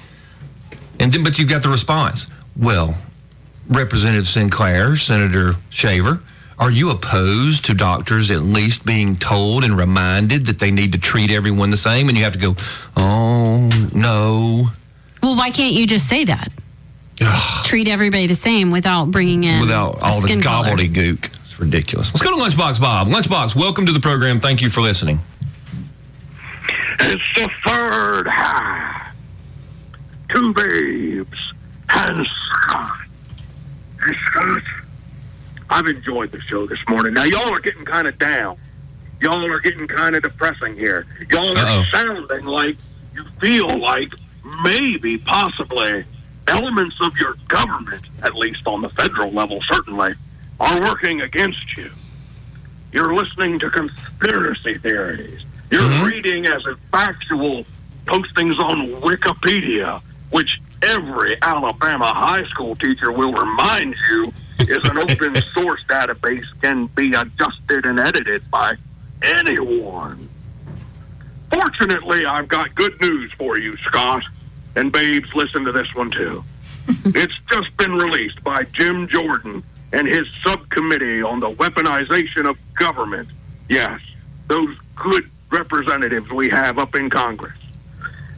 and 0.98 1.12
then 1.12 1.22
but 1.22 1.38
you've 1.38 1.48
got 1.48 1.62
the 1.62 1.68
response. 1.68 2.26
Well, 2.56 2.98
Representative 3.68 4.26
Sinclair, 4.26 4.96
Senator 4.96 5.54
Shaver, 5.70 6.20
are 6.58 6.70
you 6.70 6.90
opposed 6.90 7.64
to 7.66 7.74
doctors 7.74 8.30
at 8.30 8.42
least 8.42 8.84
being 8.84 9.16
told 9.16 9.64
and 9.64 9.76
reminded 9.76 10.46
that 10.46 10.58
they 10.58 10.70
need 10.70 10.92
to 10.92 10.98
treat 10.98 11.30
everyone 11.30 11.70
the 11.70 11.76
same? 11.76 12.08
And 12.08 12.18
you 12.18 12.24
have 12.24 12.34
to 12.34 12.38
go, 12.38 12.56
oh 12.96 13.68
no, 13.94 14.66
Well, 15.22 15.36
why 15.36 15.50
can't 15.50 15.74
you 15.74 15.86
just 15.86 16.08
say 16.08 16.24
that? 16.24 16.52
Treat 17.64 17.88
everybody 17.88 18.26
the 18.26 18.34
same 18.34 18.70
without 18.70 19.10
bringing 19.10 19.44
in 19.44 19.60
without 19.60 20.00
all 20.02 20.20
the 20.20 20.28
gobbledygook. 20.28 21.31
It's 21.62 21.70
ridiculous. 21.72 22.12
Let's 22.12 22.22
go 22.22 22.36
to 22.36 22.42
Lunchbox 22.42 22.80
Bob. 22.80 23.06
Lunchbox, 23.06 23.54
welcome 23.54 23.86
to 23.86 23.92
the 23.92 24.00
program. 24.00 24.40
Thank 24.40 24.62
you 24.62 24.68
for 24.68 24.80
listening. 24.80 25.20
It's 26.98 27.34
the 27.36 27.48
third 27.64 28.26
high. 28.26 29.12
Two 30.30 30.52
babes 30.52 31.38
and 31.90 32.26
Scott. 32.26 32.98
And 34.02 34.16
Scott, 34.26 34.62
I've 35.70 35.86
enjoyed 35.86 36.32
the 36.32 36.40
show 36.40 36.66
this 36.66 36.80
morning. 36.88 37.14
Now, 37.14 37.24
y'all 37.24 37.52
are 37.52 37.60
getting 37.60 37.84
kind 37.84 38.08
of 38.08 38.18
down. 38.18 38.56
y'all 39.20 39.48
are 39.52 39.60
getting 39.60 39.86
kind 39.86 40.16
of 40.16 40.24
depressing 40.24 40.74
here. 40.74 41.06
Y'all 41.30 41.56
are 41.56 41.64
Uh-oh. 41.64 41.84
sounding 41.92 42.44
like 42.44 42.76
you 43.14 43.24
feel 43.40 43.68
like 43.78 44.12
maybe, 44.64 45.16
possibly, 45.18 46.04
elements 46.48 46.96
of 47.00 47.16
your 47.18 47.34
government, 47.46 48.04
at 48.24 48.34
least 48.34 48.66
on 48.66 48.82
the 48.82 48.88
federal 48.88 49.30
level, 49.30 49.60
certainly, 49.70 50.14
are 50.62 50.80
working 50.80 51.20
against 51.22 51.76
you. 51.76 51.90
You're 52.92 53.14
listening 53.14 53.58
to 53.60 53.70
conspiracy 53.70 54.78
theories. 54.78 55.40
You're 55.70 55.82
Mhm. 55.82 56.04
reading 56.04 56.46
as 56.46 56.64
a 56.66 56.76
factual 56.92 57.66
postings 58.06 58.58
on 58.58 58.88
Wikipedia, 59.00 60.00
which 60.30 60.60
every 60.82 61.36
Alabama 61.42 62.12
high 62.14 62.44
school 62.44 62.76
teacher 62.76 63.10
will 63.10 63.32
remind 63.32 63.96
you 64.10 64.32
is 64.60 64.84
an 64.84 64.98
open 64.98 65.40
source 65.54 65.82
database 65.88 66.44
can 66.60 66.86
be 66.86 67.12
adjusted 67.12 67.84
and 67.84 67.98
edited 67.98 68.48
by 68.50 68.74
anyone. 69.22 70.28
Fortunately, 71.52 72.24
I've 72.24 72.48
got 72.48 72.74
good 72.74 73.00
news 73.00 73.32
for 73.32 73.58
you, 73.58 73.76
Scott. 73.78 74.22
And 74.76 74.90
babes, 74.92 75.28
listen 75.34 75.64
to 75.64 75.72
this 75.72 75.92
one 75.94 76.10
too. 76.10 76.44
it's 77.06 77.38
just 77.50 77.76
been 77.76 77.92
released 77.94 78.42
by 78.42 78.64
Jim 78.72 79.06
Jordan 79.08 79.62
and 79.92 80.08
his 80.08 80.26
subcommittee 80.42 81.22
on 81.22 81.40
the 81.40 81.50
weaponization 81.50 82.48
of 82.48 82.56
government. 82.74 83.28
Yes, 83.68 84.00
those 84.48 84.76
good 84.96 85.30
representatives 85.50 86.30
we 86.30 86.48
have 86.48 86.78
up 86.78 86.94
in 86.94 87.10
Congress. 87.10 87.56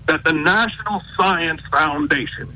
That 0.07 0.25
the 0.25 0.33
National 0.33 1.03
Science 1.17 1.63
Foundation, 1.71 2.49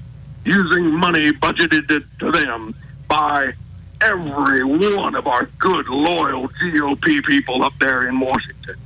using 0.44 0.92
money 0.92 1.30
budgeted 1.30 2.04
to, 2.18 2.30
them 2.30 2.74
by 3.08 3.52
every 4.00 4.64
one 4.64 5.14
of 5.14 5.26
our 5.26 5.46
good, 5.58 5.88
loyal 5.88 6.48
GOP 6.48 7.24
people 7.24 7.62
up 7.62 7.72
there 7.80 8.08
in 8.08 8.20
Washington, 8.20 8.76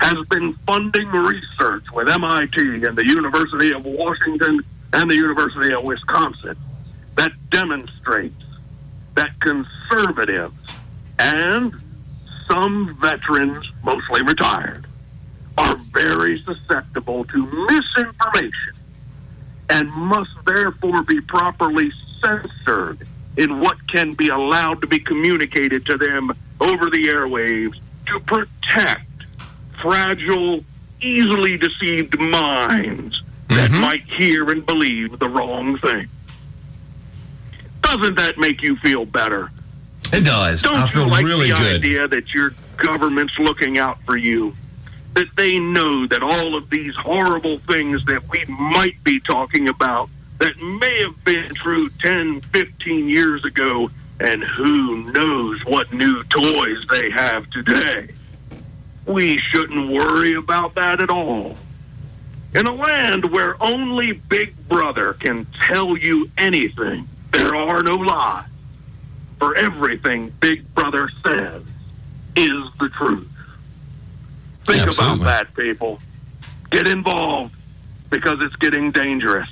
has 0.00 0.26
been 0.28 0.54
funding 0.66 1.08
research 1.08 1.84
with 1.92 2.08
MIT 2.08 2.84
and 2.84 2.96
the 2.96 3.06
University 3.06 3.72
of 3.72 3.84
Washington 3.84 4.60
and 4.92 5.10
the 5.10 5.14
University 5.14 5.72
of 5.72 5.84
Wisconsin 5.84 6.56
that 7.16 7.32
demonstrates 7.50 8.42
that 9.14 9.38
conservatives 9.40 10.54
and 11.18 11.74
some 12.50 12.96
veterans, 13.00 13.70
mostly 13.82 14.22
retired, 14.22 14.86
are 15.58 15.76
very 15.76 16.38
susceptible 16.40 17.24
to 17.24 17.46
misinformation 17.68 18.72
and 19.68 19.90
must 19.92 20.30
therefore 20.46 21.02
be 21.02 21.20
properly 21.20 21.92
censored 22.20 23.06
in 23.36 23.60
what 23.60 23.76
can 23.88 24.14
be 24.14 24.28
allowed 24.28 24.80
to 24.80 24.86
be 24.86 24.98
communicated 24.98 25.86
to 25.86 25.96
them 25.96 26.32
over 26.60 26.90
the 26.90 27.06
airwaves 27.06 27.78
to 28.06 28.18
protect 28.20 29.04
fragile, 29.80 30.64
easily 31.00 31.56
deceived 31.56 32.18
minds 32.18 33.22
that 33.48 33.70
Mhm. 33.70 33.80
might 33.80 34.04
hear 34.04 34.50
and 34.50 34.66
believe 34.66 35.18
the 35.18 35.28
wrong 35.28 35.78
thing. 35.78 36.08
Doesn't 37.96 38.16
that 38.18 38.38
make 38.38 38.62
you 38.62 38.76
feel 38.76 39.04
better? 39.04 39.50
It 40.12 40.20
does. 40.20 40.62
Don't 40.62 40.76
I 40.76 40.86
feel 40.86 41.04
you 41.06 41.10
like 41.10 41.24
really 41.24 41.50
the 41.50 41.56
good. 41.56 41.76
idea 41.76 42.08
that 42.08 42.32
your 42.32 42.52
government's 42.76 43.36
looking 43.38 43.78
out 43.78 44.00
for 44.02 44.16
you? 44.16 44.54
That 45.14 45.26
they 45.36 45.58
know 45.58 46.06
that 46.06 46.22
all 46.22 46.54
of 46.54 46.70
these 46.70 46.94
horrible 46.94 47.58
things 47.58 48.04
that 48.04 48.28
we 48.28 48.44
might 48.46 49.02
be 49.02 49.18
talking 49.18 49.68
about 49.68 50.08
that 50.38 50.56
may 50.58 51.00
have 51.02 51.24
been 51.24 51.52
true 51.54 51.88
10, 52.00 52.40
15 52.42 53.08
years 53.08 53.44
ago, 53.44 53.90
and 54.20 54.44
who 54.44 55.10
knows 55.12 55.64
what 55.64 55.92
new 55.92 56.22
toys 56.24 56.84
they 56.90 57.10
have 57.10 57.50
today. 57.50 58.08
We 59.04 59.38
shouldn't 59.38 59.90
worry 59.90 60.34
about 60.34 60.76
that 60.76 61.00
at 61.02 61.10
all. 61.10 61.56
In 62.54 62.66
a 62.66 62.72
land 62.74 63.30
where 63.32 63.60
only 63.60 64.12
Big 64.12 64.54
Brother 64.68 65.14
can 65.14 65.46
tell 65.60 65.96
you 65.96 66.30
anything, 66.38 67.08
there 67.32 67.54
are 67.54 67.82
no 67.82 67.96
lies 67.96 68.46
for 69.38 69.56
everything 69.56 70.32
Big 70.40 70.72
Brother 70.74 71.08
says 71.24 71.62
is 72.36 72.64
the 72.78 72.88
truth. 72.90 73.28
Think 74.64 74.82
Absolutely. 74.82 75.22
about 75.22 75.24
that, 75.24 75.54
people. 75.54 75.98
Get 76.70 76.86
involved 76.86 77.54
because 78.10 78.38
it's 78.40 78.56
getting 78.56 78.90
dangerous. 78.90 79.48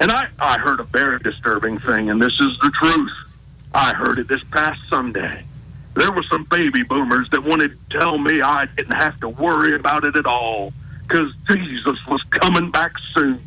And 0.00 0.10
I, 0.10 0.28
I 0.38 0.58
heard 0.58 0.80
a 0.80 0.84
very 0.84 1.18
disturbing 1.20 1.78
thing, 1.78 2.10
and 2.10 2.20
this 2.20 2.34
is 2.40 2.58
the 2.58 2.70
truth. 2.80 3.12
I 3.72 3.92
heard 3.94 4.18
it 4.18 4.28
this 4.28 4.42
past 4.44 4.80
Sunday. 4.88 5.44
There 5.94 6.10
were 6.12 6.24
some 6.24 6.44
baby 6.44 6.82
boomers 6.82 7.30
that 7.30 7.42
wanted 7.42 7.70
to 7.90 7.98
tell 7.98 8.18
me 8.18 8.42
I 8.42 8.66
didn't 8.66 8.96
have 8.96 9.18
to 9.20 9.28
worry 9.28 9.74
about 9.74 10.04
it 10.04 10.16
at 10.16 10.26
all 10.26 10.72
because 11.02 11.32
Jesus 11.48 11.98
was 12.06 12.22
coming 12.30 12.70
back 12.70 12.92
soon. 13.14 13.40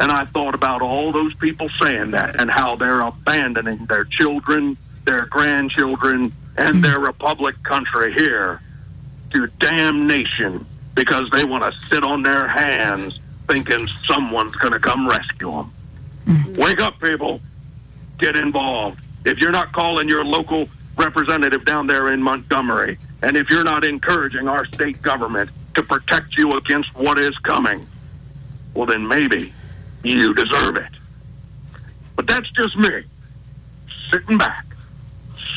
And 0.00 0.12
I 0.12 0.24
thought 0.26 0.54
about 0.54 0.80
all 0.80 1.10
those 1.10 1.34
people 1.34 1.68
saying 1.80 2.12
that 2.12 2.40
and 2.40 2.50
how 2.50 2.76
they're 2.76 3.00
abandoning 3.00 3.84
their 3.86 4.04
children, 4.04 4.76
their 5.04 5.26
grandchildren, 5.26 6.32
and 6.56 6.76
hmm. 6.76 6.80
their 6.82 7.00
republic 7.00 7.60
country 7.62 8.12
here 8.12 8.60
to 9.32 9.46
damnation 9.58 10.64
because 10.94 11.28
they 11.30 11.44
want 11.44 11.62
to 11.62 11.80
sit 11.88 12.04
on 12.04 12.22
their 12.22 12.46
hands 12.46 13.18
thinking 13.48 13.88
someone's 14.06 14.54
going 14.56 14.72
to 14.72 14.80
come 14.80 15.08
rescue 15.08 15.50
them. 15.50 15.72
Hmm. 16.26 16.54
Wake 16.54 16.80
up, 16.80 17.00
people. 17.00 17.40
Get 18.18 18.36
involved. 18.36 19.00
If 19.24 19.38
you're 19.38 19.52
not 19.52 19.72
calling 19.72 20.08
your 20.08 20.24
local 20.24 20.68
representative 20.96 21.64
down 21.64 21.86
there 21.86 22.12
in 22.12 22.22
Montgomery, 22.22 22.98
and 23.22 23.36
if 23.36 23.50
you're 23.50 23.64
not 23.64 23.84
encouraging 23.84 24.48
our 24.48 24.64
state 24.66 25.00
government 25.02 25.50
to 25.74 25.82
protect 25.82 26.36
you 26.36 26.52
against 26.52 26.94
what 26.94 27.18
is 27.18 27.36
coming, 27.38 27.84
well, 28.74 28.86
then 28.86 29.06
maybe 29.06 29.52
you 30.02 30.34
deserve 30.34 30.76
it. 30.76 30.92
But 32.16 32.26
that's 32.26 32.50
just 32.50 32.76
me, 32.76 33.04
sitting 34.12 34.38
back, 34.38 34.66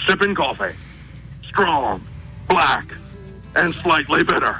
sipping 0.07 0.36
coffee, 0.36 0.75
strong, 1.43 2.03
black, 2.48 2.86
and 3.55 3.74
slightly 3.75 4.24
bitter. 4.24 4.60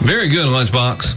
Very 0.00 0.28
good, 0.28 0.46
Lunchbox. 0.46 1.16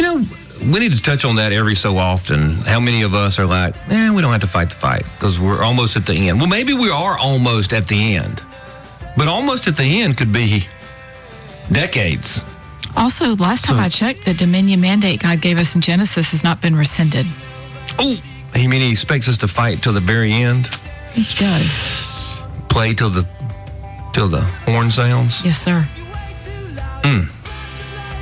You 0.00 0.04
know, 0.04 0.24
we 0.72 0.80
need 0.80 0.92
to 0.92 1.02
touch 1.02 1.24
on 1.24 1.36
that 1.36 1.52
every 1.52 1.76
so 1.76 1.96
often. 1.96 2.54
How 2.56 2.80
many 2.80 3.02
of 3.02 3.14
us 3.14 3.38
are 3.38 3.46
like, 3.46 3.76
eh, 3.90 4.10
we 4.10 4.20
don't 4.20 4.32
have 4.32 4.40
to 4.40 4.46
fight 4.46 4.70
the 4.70 4.76
fight 4.76 5.04
because 5.14 5.38
we're 5.38 5.62
almost 5.62 5.96
at 5.96 6.06
the 6.06 6.28
end. 6.28 6.38
Well, 6.40 6.48
maybe 6.48 6.72
we 6.72 6.90
are 6.90 7.16
almost 7.18 7.72
at 7.72 7.86
the 7.86 8.16
end, 8.16 8.42
but 9.16 9.28
almost 9.28 9.68
at 9.68 9.76
the 9.76 10.02
end 10.02 10.16
could 10.16 10.32
be 10.32 10.64
decades. 11.70 12.46
Also, 12.96 13.34
last 13.36 13.64
time 13.64 13.76
So- 13.76 13.82
I 13.82 13.88
checked, 13.88 14.24
the 14.24 14.34
Dominion 14.34 14.80
mandate 14.80 15.20
God 15.20 15.40
gave 15.40 15.58
us 15.58 15.74
in 15.74 15.80
Genesis 15.80 16.30
has 16.30 16.44
not 16.44 16.60
been 16.60 16.76
rescinded. 16.76 17.26
Oh, 17.98 18.16
he 18.54 18.66
mean 18.68 18.80
he 18.80 18.90
expects 18.90 19.28
us 19.28 19.38
to 19.38 19.48
fight 19.48 19.82
till 19.82 19.92
the 19.92 20.00
very 20.00 20.32
end? 20.32 20.68
He 21.12 21.22
does. 21.38 22.42
Play 22.68 22.94
till 22.94 23.10
the 23.10 23.26
till 24.12 24.28
the 24.28 24.40
horn 24.66 24.90
sounds? 24.90 25.44
Yes, 25.44 25.58
sir. 25.58 25.86
Hmm. 27.04 27.24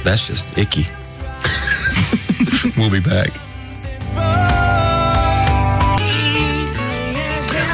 That's 0.04 0.26
just 0.26 0.46
icky. 0.58 0.86
we'll 2.76 2.90
be 2.90 3.00
back. 3.00 3.30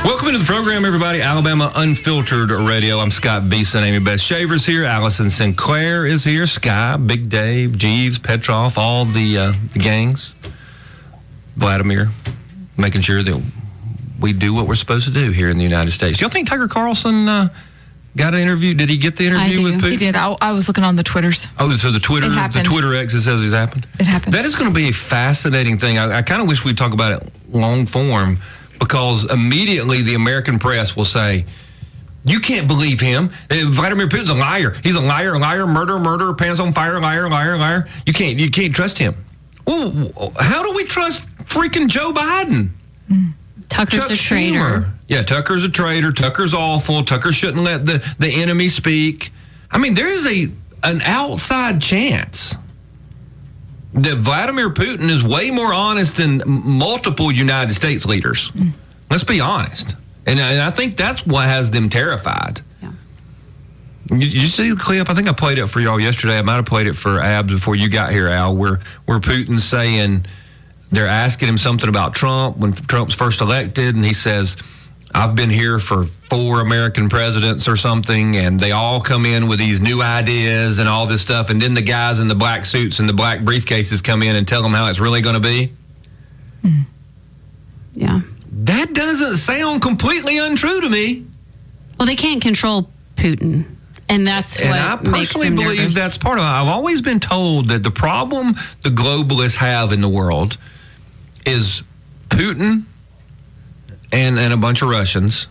Welcome 0.08 0.32
to 0.32 0.38
the 0.38 0.44
program, 0.46 0.86
everybody. 0.86 1.20
Alabama 1.20 1.70
Unfiltered 1.76 2.50
Radio. 2.50 2.98
I'm 2.98 3.10
Scott 3.10 3.50
Beason. 3.50 3.84
Amy 3.84 3.98
Beth 3.98 4.18
Shavers 4.18 4.64
here. 4.64 4.84
Allison 4.84 5.28
Sinclair 5.28 6.06
is 6.06 6.24
here. 6.24 6.46
Sky, 6.46 6.96
Big 6.96 7.28
Dave, 7.28 7.76
Jeeves, 7.76 8.18
Petroff, 8.18 8.78
all 8.78 9.04
the, 9.04 9.36
uh, 9.36 9.52
the 9.74 9.80
gangs. 9.80 10.34
Vladimir, 11.56 12.08
making 12.78 13.02
sure 13.02 13.22
that 13.22 13.52
we 14.18 14.32
do 14.32 14.54
what 14.54 14.66
we're 14.66 14.76
supposed 14.76 15.06
to 15.08 15.12
do 15.12 15.30
here 15.30 15.50
in 15.50 15.58
the 15.58 15.62
United 15.62 15.90
States. 15.90 16.16
Do 16.16 16.24
y'all 16.24 16.30
think 16.30 16.48
Tucker 16.48 16.68
Carlson 16.68 17.28
uh, 17.28 17.48
got 18.16 18.32
an 18.32 18.40
interview? 18.40 18.72
Did 18.72 18.88
he 18.88 18.96
get 18.96 19.16
the 19.16 19.26
interview 19.26 19.62
with 19.62 19.74
Putin? 19.74 19.90
He 19.90 19.96
did. 19.98 20.16
I, 20.16 20.34
I 20.40 20.52
was 20.52 20.68
looking 20.68 20.84
on 20.84 20.96
the 20.96 21.02
Twitters. 21.02 21.48
Oh, 21.58 21.76
so 21.76 21.90
the 21.90 22.00
Twitter, 22.00 22.30
the. 22.30 22.62
Twitter 22.64 22.94
X 22.94 23.12
that 23.12 23.20
says 23.20 23.42
it's 23.42 23.52
happened. 23.52 23.86
It 24.00 24.06
happened. 24.06 24.32
That 24.32 24.46
is 24.46 24.54
going 24.54 24.70
to 24.70 24.74
be 24.74 24.88
a 24.88 24.92
fascinating 24.92 25.76
thing. 25.76 25.98
I, 25.98 26.16
I 26.16 26.22
kind 26.22 26.40
of 26.40 26.48
wish 26.48 26.64
we'd 26.64 26.78
talk 26.78 26.94
about 26.94 27.12
it 27.12 27.30
long 27.50 27.84
form 27.84 28.38
because 28.78 29.30
immediately 29.30 30.02
the 30.02 30.14
American 30.14 30.58
press 30.58 30.96
will 30.96 31.04
say, 31.04 31.44
"You 32.24 32.40
can't 32.40 32.68
believe 32.68 33.00
him. 33.00 33.30
Uh, 33.50 33.56
Vladimir 33.66 34.08
Putin's 34.08 34.30
a 34.30 34.34
liar. 34.34 34.74
He's 34.82 34.96
a 34.96 35.00
liar, 35.00 35.38
liar, 35.38 35.66
murderer, 35.66 35.98
murderer, 35.98 36.34
pants 36.34 36.60
on 36.60 36.72
fire, 36.72 37.00
liar, 37.00 37.28
liar, 37.28 37.56
liar. 37.58 37.88
You 38.06 38.12
can't, 38.12 38.38
you 38.38 38.50
can't 38.50 38.74
trust 38.74 38.98
him." 38.98 39.14
Well, 39.66 40.32
how 40.38 40.62
do 40.62 40.72
we 40.74 40.84
trust 40.84 41.26
freaking 41.44 41.88
Joe 41.88 42.12
Biden? 42.12 42.70
Tucker's 43.68 44.00
Chuck 44.00 44.10
a 44.10 44.16
traitor. 44.16 44.58
Schumer. 44.58 44.92
Yeah, 45.08 45.22
Tucker's 45.22 45.64
a 45.64 45.68
traitor. 45.68 46.12
Tucker's 46.12 46.54
awful. 46.54 47.02
Tucker 47.02 47.32
shouldn't 47.32 47.64
let 47.64 47.84
the, 47.84 48.14
the 48.18 48.28
enemy 48.28 48.68
speak. 48.68 49.30
I 49.70 49.78
mean, 49.78 49.94
there 49.94 50.08
is 50.10 50.26
a 50.26 50.50
an 50.84 51.00
outside 51.02 51.80
chance 51.80 52.56
that 53.94 54.16
Vladimir 54.16 54.70
Putin 54.70 55.08
is 55.08 55.24
way 55.24 55.50
more 55.50 55.72
honest 55.72 56.16
than 56.16 56.42
multiple 56.46 57.32
United 57.32 57.74
States 57.74 58.04
leaders. 58.04 58.50
Mm. 58.50 58.72
Let's 59.10 59.24
be 59.24 59.40
honest. 59.40 59.94
And, 60.26 60.38
and 60.38 60.60
I 60.60 60.70
think 60.70 60.96
that's 60.96 61.26
what 61.26 61.46
has 61.46 61.70
them 61.70 61.88
terrified. 61.88 62.60
Yeah. 62.82 62.92
You, 64.10 64.18
you 64.18 64.46
see 64.48 64.70
the 64.70 64.76
clip? 64.76 65.08
I 65.08 65.14
think 65.14 65.28
I 65.28 65.32
played 65.32 65.58
it 65.58 65.66
for 65.66 65.80
y'all 65.80 65.98
yesterday. 65.98 66.38
I 66.38 66.42
might 66.42 66.56
have 66.56 66.66
played 66.66 66.86
it 66.86 66.94
for 66.94 67.18
Abs 67.18 67.52
before 67.52 67.76
you 67.76 67.88
got 67.88 68.12
here, 68.12 68.28
Al, 68.28 68.54
where, 68.54 68.80
where 69.06 69.20
Putin's 69.20 69.64
saying 69.64 70.26
they're 70.90 71.06
asking 71.06 71.48
him 71.48 71.58
something 71.58 71.88
about 71.88 72.14
Trump 72.14 72.58
when 72.58 72.72
Trump's 72.72 73.14
first 73.14 73.40
elected, 73.40 73.94
and 73.94 74.04
he 74.04 74.14
says, 74.14 74.56
I've 75.14 75.34
been 75.34 75.50
here 75.50 75.78
for 75.78 76.02
four 76.04 76.60
American 76.60 77.08
presidents 77.08 77.66
or 77.66 77.76
something, 77.76 78.36
and 78.36 78.60
they 78.60 78.72
all 78.72 79.00
come 79.00 79.24
in 79.24 79.48
with 79.48 79.58
these 79.58 79.80
new 79.80 80.02
ideas 80.02 80.78
and 80.78 80.88
all 80.88 81.06
this 81.06 81.22
stuff. 81.22 81.48
And 81.50 81.60
then 81.60 81.74
the 81.74 81.82
guys 81.82 82.20
in 82.20 82.28
the 82.28 82.34
black 82.34 82.64
suits 82.64 82.98
and 82.98 83.08
the 83.08 83.14
black 83.14 83.40
briefcases 83.40 84.04
come 84.04 84.22
in 84.22 84.36
and 84.36 84.46
tell 84.46 84.62
them 84.62 84.72
how 84.72 84.88
it's 84.88 85.00
really 85.00 85.22
going 85.22 85.34
to 85.34 85.40
be. 85.40 85.72
Hmm. 86.62 86.82
Yeah. 87.94 88.20
That 88.52 88.92
doesn't 88.92 89.36
sound 89.36 89.82
completely 89.82 90.38
untrue 90.38 90.80
to 90.82 90.88
me. 90.90 91.24
Well, 91.98 92.06
they 92.06 92.16
can't 92.16 92.42
control 92.42 92.90
Putin, 93.16 93.64
and 94.08 94.26
that's 94.26 94.60
And 94.60 94.72
I 94.72 94.96
personally 94.96 95.48
them 95.48 95.56
believe 95.56 95.78
nervous. 95.78 95.94
that's 95.94 96.18
part 96.18 96.38
of 96.38 96.44
it. 96.44 96.48
I've 96.48 96.68
always 96.68 97.02
been 97.02 97.18
told 97.18 97.68
that 97.68 97.82
the 97.82 97.90
problem 97.90 98.54
the 98.82 98.90
globalists 98.90 99.56
have 99.56 99.92
in 99.92 100.00
the 100.00 100.08
world 100.08 100.58
is 101.46 101.82
Putin 102.28 102.84
and, 104.12 104.38
and 104.38 104.52
a 104.52 104.56
bunch 104.56 104.82
of 104.82 104.90
Russians 104.90 105.48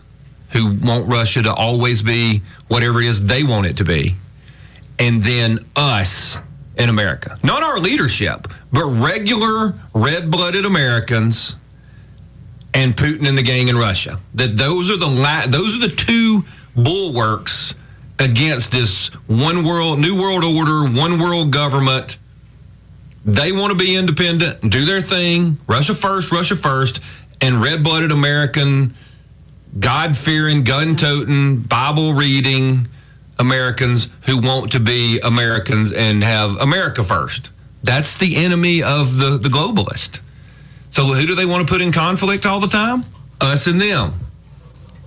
who 0.50 0.74
want 0.82 1.08
Russia 1.08 1.42
to 1.42 1.52
always 1.52 2.02
be 2.02 2.42
whatever 2.68 3.00
it 3.00 3.06
is 3.06 3.26
they 3.26 3.44
want 3.44 3.66
it 3.66 3.76
to 3.78 3.84
be. 3.84 4.14
And 4.98 5.22
then 5.22 5.60
us 5.76 6.38
in 6.76 6.88
America. 6.88 7.38
Not 7.42 7.62
our 7.62 7.78
leadership, 7.78 8.48
but 8.72 8.84
regular 8.86 9.74
red 9.94 10.30
blooded 10.30 10.64
Americans 10.64 11.56
and 12.74 12.96
Putin 12.96 13.28
and 13.28 13.36
the 13.36 13.42
gang 13.42 13.68
in 13.68 13.76
Russia. 13.76 14.18
That 14.34 14.56
those 14.56 14.90
are 14.90 14.96
the 14.96 15.08
la- 15.08 15.46
those 15.46 15.76
are 15.76 15.88
the 15.88 15.94
two 15.94 16.44
bulwarks 16.76 17.74
against 18.18 18.72
this 18.72 19.08
one 19.26 19.64
world, 19.64 19.98
new 19.98 20.20
world 20.20 20.44
order, 20.44 20.84
one 20.84 21.18
world 21.20 21.50
government. 21.52 22.18
They 23.24 23.52
want 23.52 23.72
to 23.72 23.78
be 23.78 23.96
independent, 23.96 24.70
do 24.70 24.84
their 24.84 25.00
thing. 25.00 25.58
Russia 25.66 25.94
first, 25.94 26.32
Russia 26.32 26.56
first, 26.56 27.02
and 27.40 27.62
red 27.62 27.82
blooded 27.82 28.12
American, 28.12 28.94
God 29.78 30.16
fearing, 30.16 30.64
gun 30.64 30.96
toting, 30.96 31.60
Bible 31.60 32.14
reading 32.14 32.88
Americans 33.38 34.08
who 34.26 34.40
want 34.40 34.72
to 34.72 34.80
be 34.80 35.20
Americans 35.20 35.92
and 35.92 36.22
have 36.24 36.56
America 36.60 37.04
first. 37.04 37.50
That's 37.82 38.18
the 38.18 38.36
enemy 38.36 38.82
of 38.82 39.16
the, 39.18 39.38
the 39.40 39.48
globalist. 39.48 40.20
So 40.90 41.04
who 41.04 41.26
do 41.26 41.34
they 41.34 41.46
want 41.46 41.66
to 41.66 41.72
put 41.72 41.80
in 41.80 41.92
conflict 41.92 42.46
all 42.46 42.60
the 42.60 42.66
time? 42.66 43.04
Us 43.40 43.66
and 43.66 43.80
them. 43.80 44.14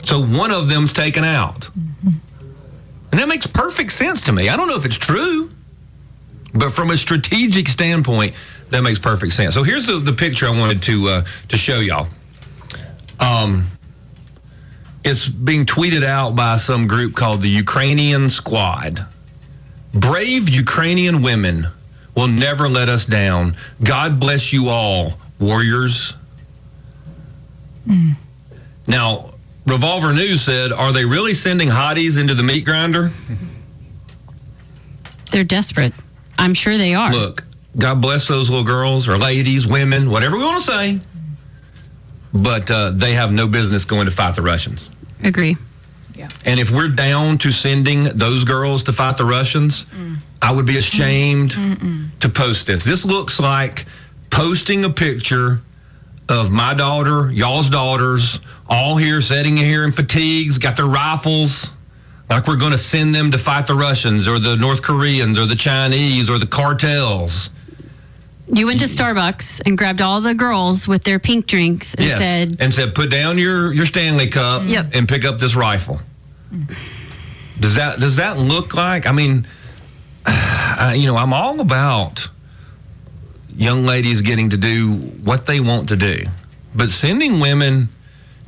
So 0.03 0.21
one 0.21 0.51
of 0.51 0.69
them's 0.69 0.93
taken 0.93 1.23
out. 1.23 1.69
And 1.75 3.19
that 3.19 3.27
makes 3.27 3.45
perfect 3.45 3.91
sense 3.91 4.23
to 4.23 4.31
me. 4.31 4.47
I 4.47 4.55
don't 4.55 4.67
know 4.67 4.77
if 4.77 4.85
it's 4.85 4.97
true, 4.97 5.49
but 6.53 6.71
from 6.71 6.91
a 6.91 6.97
strategic 6.97 7.67
standpoint, 7.67 8.35
that 8.69 8.83
makes 8.83 8.99
perfect 8.99 9.33
sense. 9.33 9.53
So 9.53 9.63
here's 9.63 9.85
the, 9.85 9.99
the 9.99 10.13
picture 10.13 10.47
I 10.47 10.57
wanted 10.57 10.81
to 10.83 11.07
uh, 11.07 11.23
to 11.49 11.57
show 11.57 11.79
y'all. 11.79 12.07
Um, 13.21 13.67
it's 15.03 15.27
being 15.29 15.65
tweeted 15.65 16.03
out 16.03 16.35
by 16.35 16.57
some 16.57 16.87
group 16.87 17.15
called 17.15 17.41
the 17.41 17.49
Ukrainian 17.49 18.29
Squad. 18.29 18.99
Brave 19.93 20.49
Ukrainian 20.49 21.21
women 21.21 21.67
will 22.15 22.27
never 22.27 22.67
let 22.69 22.89
us 22.89 23.05
down. 23.05 23.55
God 23.83 24.19
bless 24.19 24.51
you 24.53 24.69
all, 24.69 25.13
warriors. 25.39 26.15
Now, 28.87 29.31
Revolver 29.65 30.13
News 30.13 30.41
said, 30.41 30.71
Are 30.71 30.91
they 30.91 31.05
really 31.05 31.33
sending 31.33 31.67
hotties 31.67 32.19
into 32.19 32.33
the 32.35 32.43
meat 32.43 32.63
grinder? 32.65 33.11
They're 35.31 35.43
desperate. 35.43 35.93
I'm 36.37 36.53
sure 36.53 36.77
they 36.77 36.93
are. 36.93 37.11
Look, 37.11 37.43
God 37.77 38.01
bless 38.01 38.27
those 38.27 38.49
little 38.49 38.65
girls 38.65 39.07
or 39.07 39.17
ladies, 39.17 39.67
women, 39.67 40.09
whatever 40.09 40.37
we 40.37 40.43
want 40.43 40.63
to 40.63 40.71
say. 40.71 40.99
But 42.33 42.71
uh, 42.71 42.91
they 42.91 43.13
have 43.13 43.31
no 43.31 43.47
business 43.47 43.85
going 43.85 44.05
to 44.05 44.11
fight 44.11 44.35
the 44.35 44.41
Russians. 44.41 44.89
Agree. 45.23 45.57
And 46.45 46.59
if 46.59 46.71
we're 46.71 46.89
down 46.89 47.37
to 47.39 47.51
sending 47.51 48.03
those 48.03 48.43
girls 48.43 48.83
to 48.83 48.93
fight 48.93 49.17
the 49.17 49.25
Russians, 49.25 49.85
I 50.41 50.51
would 50.51 50.65
be 50.65 50.77
ashamed 50.77 51.51
to 52.19 52.29
post 52.29 52.67
this. 52.67 52.83
This 52.83 53.05
looks 53.05 53.39
like 53.39 53.85
posting 54.29 54.85
a 54.85 54.89
picture 54.89 55.61
of 56.29 56.51
my 56.51 56.73
daughter, 56.73 57.31
y'all's 57.31 57.69
daughters, 57.69 58.39
all 58.69 58.95
here 58.95 59.19
sitting 59.19 59.57
here 59.57 59.83
in 59.83 59.91
fatigues, 59.91 60.57
got 60.57 60.77
their 60.77 60.85
rifles, 60.85 61.73
like 62.29 62.47
we're 62.47 62.55
going 62.55 62.71
to 62.71 62.77
send 62.77 63.13
them 63.13 63.31
to 63.31 63.37
fight 63.37 63.67
the 63.67 63.75
Russians 63.75 64.27
or 64.27 64.39
the 64.39 64.55
North 64.55 64.81
Koreans 64.81 65.37
or 65.37 65.45
the 65.45 65.55
Chinese 65.55 66.29
or 66.29 66.39
the 66.39 66.47
cartels. 66.47 67.49
You 68.53 68.65
went 68.67 68.79
to 68.81 68.85
Starbucks 68.85 69.61
and 69.65 69.77
grabbed 69.77 70.01
all 70.01 70.19
the 70.19 70.33
girls 70.33 70.87
with 70.87 71.03
their 71.03 71.19
pink 71.19 71.47
drinks 71.47 71.93
and 71.93 72.05
yes. 72.05 72.19
said, 72.19 72.57
and 72.59 72.73
said, 72.73 72.93
put 72.93 73.09
down 73.09 73.37
your, 73.37 73.71
your 73.71 73.85
Stanley 73.85 74.27
Cup 74.27 74.63
Yep. 74.65 74.87
and 74.93 75.07
pick 75.07 75.23
up 75.23 75.39
this 75.39 75.55
rifle. 75.55 75.99
Does 77.59 77.75
that 77.75 77.99
does 77.99 78.17
that 78.17 78.37
look 78.37 78.73
like? 78.73 79.07
I 79.07 79.11
mean, 79.13 79.47
I, 80.25 80.95
you 80.97 81.05
know, 81.07 81.15
I'm 81.15 81.31
all 81.33 81.61
about 81.61 82.27
young 83.55 83.85
ladies 83.85 84.21
getting 84.21 84.49
to 84.49 84.57
do 84.57 84.93
what 85.23 85.45
they 85.45 85.59
want 85.59 85.89
to 85.89 85.95
do, 85.95 86.17
but 86.75 86.89
sending 86.89 87.39
women 87.39 87.87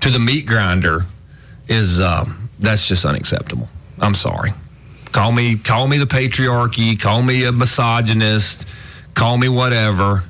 to 0.02 0.10
the 0.10 0.20
meat 0.20 0.46
grinder 0.46 1.06
is 1.68 2.02
um, 2.02 2.50
that's 2.60 2.88
just 2.88 3.06
unacceptable. 3.06 3.70
I'm 4.00 4.16
sorry. 4.16 4.52
Call 5.12 5.32
me 5.32 5.58
call 5.58 5.88
me 5.88 5.98
the 5.98 6.06
patriarchy. 6.06 7.00
Call 7.00 7.22
me 7.22 7.46
a 7.46 7.52
misogynist. 7.52 8.68
Call 9.13 9.38
me 9.38 9.49
whatever. 9.49 10.23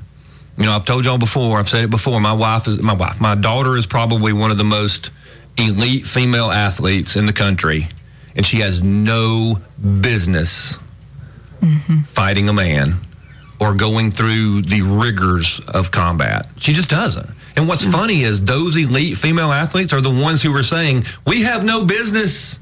You 0.56 0.64
know, 0.64 0.72
I've 0.72 0.84
told 0.84 1.04
y'all 1.04 1.18
before. 1.18 1.58
I've 1.58 1.68
said 1.68 1.84
it 1.84 1.90
before. 1.90 2.20
My 2.20 2.32
wife 2.32 2.68
is 2.68 2.80
my 2.80 2.94
wife. 2.94 3.20
My 3.20 3.34
daughter 3.34 3.76
is 3.76 3.86
probably 3.86 4.32
one 4.32 4.50
of 4.50 4.58
the 4.58 4.64
most 4.64 5.10
elite 5.56 6.06
female 6.06 6.50
athletes 6.50 7.16
in 7.16 7.26
the 7.26 7.32
country, 7.32 7.86
and 8.36 8.46
she 8.46 8.58
has 8.58 8.82
no 8.82 9.58
business 10.00 10.78
mm-hmm. 11.60 12.02
fighting 12.02 12.48
a 12.48 12.52
man 12.52 13.00
or 13.60 13.74
going 13.74 14.10
through 14.10 14.62
the 14.62 14.82
rigors 14.82 15.60
of 15.72 15.90
combat. 15.90 16.46
She 16.58 16.72
just 16.72 16.90
doesn't. 16.90 17.28
And 17.56 17.68
what's 17.68 17.84
mm. 17.84 17.92
funny 17.92 18.22
is 18.22 18.44
those 18.44 18.76
elite 18.76 19.16
female 19.16 19.52
athletes 19.52 19.92
are 19.92 20.00
the 20.00 20.10
ones 20.10 20.42
who 20.42 20.54
are 20.54 20.62
saying, 20.62 21.04
"We 21.26 21.42
have 21.42 21.64
no 21.64 21.84
business." 21.84 22.58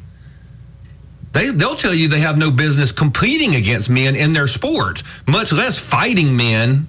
They 1.32 1.50
they'll 1.50 1.76
tell 1.76 1.94
you 1.94 2.08
they 2.08 2.20
have 2.20 2.38
no 2.38 2.50
business 2.50 2.92
competing 2.92 3.54
against 3.54 3.88
men 3.88 4.16
in 4.16 4.32
their 4.32 4.46
sport, 4.46 5.02
much 5.26 5.52
less 5.52 5.78
fighting 5.78 6.36
men 6.36 6.86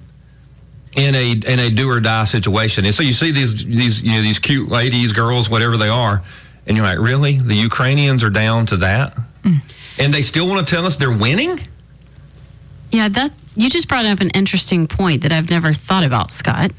in 0.96 1.14
a 1.14 1.32
in 1.32 1.58
a 1.58 1.70
do 1.70 1.88
or 1.88 2.00
die 2.00 2.24
situation. 2.24 2.84
And 2.84 2.94
so 2.94 3.02
you 3.02 3.12
see 3.12 3.32
these 3.32 3.64
these 3.64 4.02
you 4.02 4.12
know 4.12 4.22
these 4.22 4.38
cute 4.38 4.70
ladies, 4.70 5.12
girls, 5.12 5.48
whatever 5.48 5.76
they 5.76 5.88
are, 5.88 6.22
and 6.66 6.76
you're 6.76 6.86
like, 6.86 6.98
really? 6.98 7.38
The 7.38 7.54
Ukrainians 7.54 8.22
are 8.22 8.30
down 8.30 8.66
to 8.66 8.76
that, 8.78 9.14
mm. 9.42 9.58
and 9.98 10.12
they 10.12 10.22
still 10.22 10.46
want 10.46 10.66
to 10.66 10.74
tell 10.74 10.84
us 10.84 10.96
they're 10.96 11.16
winning. 11.16 11.58
Yeah, 12.90 13.08
that 13.08 13.32
you 13.56 13.70
just 13.70 13.88
brought 13.88 14.04
up 14.04 14.20
an 14.20 14.30
interesting 14.30 14.86
point 14.86 15.22
that 15.22 15.32
I've 15.32 15.50
never 15.50 15.72
thought 15.72 16.04
about, 16.04 16.30
Scott. 16.30 16.70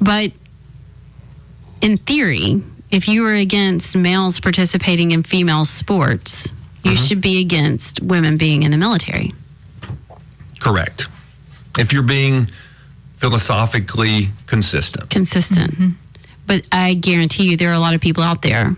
But 0.00 0.32
in 1.80 1.96
theory, 1.96 2.62
if 2.90 3.08
you 3.08 3.26
are 3.26 3.34
against 3.34 3.96
males 3.96 4.40
participating 4.40 5.12
in 5.12 5.22
female 5.22 5.64
sports, 5.64 6.52
you 6.84 6.92
uh-huh. 6.92 7.00
should 7.00 7.20
be 7.20 7.40
against 7.40 8.00
women 8.00 8.36
being 8.36 8.62
in 8.62 8.70
the 8.70 8.78
military. 8.78 9.32
Correct. 10.60 11.08
If 11.78 11.92
you're 11.92 12.02
being 12.02 12.48
philosophically 13.14 14.28
consistent, 14.46 15.10
Consistent. 15.10 15.72
Mm-hmm. 15.72 15.88
But 16.46 16.66
I 16.70 16.94
guarantee 16.94 17.50
you 17.50 17.56
there 17.56 17.70
are 17.70 17.74
a 17.74 17.78
lot 17.78 17.94
of 17.94 18.00
people 18.00 18.22
out 18.22 18.42
there 18.42 18.76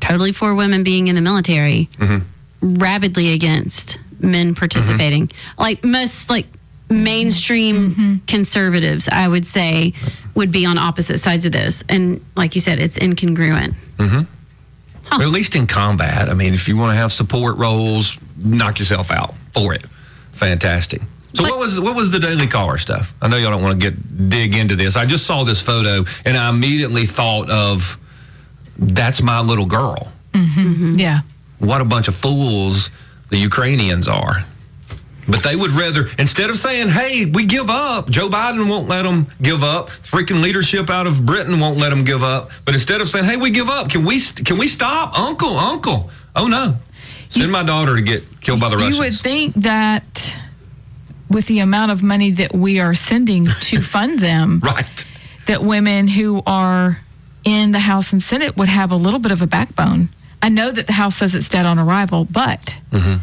totally 0.00 0.32
for 0.32 0.54
women 0.54 0.82
being 0.82 1.08
in 1.08 1.14
the 1.14 1.20
military, 1.20 1.88
mm-hmm. 1.98 2.74
rabidly 2.74 3.32
against 3.32 3.98
men 4.20 4.48
mm-hmm. 4.48 4.54
participating. 4.54 5.30
Like 5.58 5.84
most 5.84 6.30
like 6.30 6.46
mainstream 6.88 8.20
conservatives, 8.26 9.08
I 9.10 9.28
would 9.28 9.46
say, 9.46 9.92
would 10.34 10.50
be 10.52 10.66
on 10.66 10.78
opposite 10.78 11.18
sides 11.18 11.44
of 11.44 11.52
this. 11.52 11.84
And 11.88 12.20
like 12.36 12.54
you 12.54 12.60
said, 12.60 12.80
it's 12.80 12.98
incongruent. 12.98 13.74
Mm-hmm. 13.98 15.20
or 15.20 15.22
at 15.24 15.28
least 15.30 15.54
in 15.54 15.66
combat. 15.66 16.28
I 16.28 16.34
mean, 16.34 16.54
if 16.54 16.66
you 16.68 16.76
want 16.76 16.90
to 16.92 16.96
have 16.96 17.12
support 17.12 17.56
roles, 17.56 18.18
knock 18.36 18.78
yourself 18.78 19.10
out 19.10 19.34
for 19.52 19.72
it. 19.74 19.84
Fantastic. 20.32 21.00
So 21.34 21.42
But- 21.42 21.50
what 21.50 21.58
was 21.60 21.78
what 21.80 21.96
was 21.96 22.10
the 22.12 22.18
daily 22.18 22.46
caller 22.46 22.78
stuff? 22.78 23.14
I 23.22 23.28
know 23.28 23.36
y'all 23.36 23.50
don't 23.50 23.62
want 23.62 23.80
to 23.80 23.90
get 23.90 24.28
dig 24.28 24.54
into 24.54 24.76
this. 24.76 24.96
I 24.96 25.04
just 25.06 25.26
saw 25.26 25.44
this 25.44 25.60
photo 25.60 26.04
and 26.24 26.36
I 26.36 26.48
immediately 26.50 27.06
thought 27.06 27.50
of 27.50 27.98
that's 28.78 29.22
my 29.22 29.40
little 29.40 29.66
girl. 29.66 30.12
Mm-hmm. 30.32 30.60
Mm-hmm. 30.60 30.92
Yeah. 30.98 31.20
What 31.58 31.80
a 31.80 31.84
bunch 31.84 32.08
of 32.08 32.14
fools 32.16 32.90
the 33.30 33.36
Ukrainians 33.38 34.08
are. 34.08 34.44
But 35.28 35.42
they 35.42 35.56
would 35.56 35.70
rather, 35.70 36.06
instead 36.18 36.50
of 36.50 36.56
saying, 36.56 36.88
hey, 36.88 37.26
we 37.26 37.46
give 37.46 37.70
up, 37.70 38.10
Joe 38.10 38.28
Biden 38.28 38.68
won't 38.68 38.88
let 38.88 39.02
them 39.02 39.26
give 39.40 39.62
up. 39.64 39.88
Freaking 39.88 40.42
leadership 40.42 40.90
out 40.90 41.06
of 41.06 41.24
Britain 41.24 41.58
won't 41.60 41.78
let 41.78 41.90
them 41.90 42.04
give 42.04 42.22
up. 42.22 42.50
But 42.64 42.74
instead 42.74 43.00
of 43.00 43.08
saying, 43.08 43.24
hey, 43.24 43.36
we 43.36 43.50
give 43.50 43.68
up, 43.68 43.88
can 43.88 44.04
we, 44.04 44.20
can 44.20 44.58
we 44.58 44.66
stop? 44.66 45.18
Uncle, 45.18 45.56
uncle. 45.56 46.10
Oh, 46.36 46.46
no. 46.46 46.76
Send 47.28 47.50
my 47.50 47.62
daughter 47.62 47.96
to 47.96 48.02
get 48.02 48.22
killed 48.40 48.60
by 48.60 48.68
the 48.68 48.76
Russians. 48.76 48.96
You 48.96 49.02
would 49.02 49.14
think 49.14 49.54
that 49.54 50.36
with 51.28 51.46
the 51.46 51.60
amount 51.60 51.90
of 51.90 52.02
money 52.02 52.30
that 52.32 52.54
we 52.54 52.80
are 52.80 52.94
sending 52.94 53.46
to 53.46 53.80
fund 53.80 54.20
them, 54.20 54.60
right. 54.62 55.06
that 55.46 55.62
women 55.62 56.06
who 56.06 56.42
are 56.46 56.98
in 57.44 57.72
the 57.72 57.78
House 57.78 58.12
and 58.12 58.22
Senate 58.22 58.56
would 58.56 58.68
have 58.68 58.92
a 58.92 58.96
little 58.96 59.20
bit 59.20 59.32
of 59.32 59.42
a 59.42 59.46
backbone. 59.46 60.10
I 60.42 60.48
know 60.48 60.70
that 60.70 60.86
the 60.86 60.92
House 60.92 61.16
says 61.16 61.34
it's 61.34 61.48
dead 61.48 61.66
on 61.66 61.78
arrival, 61.78 62.26
but 62.30 62.78
mm-hmm. 62.90 63.18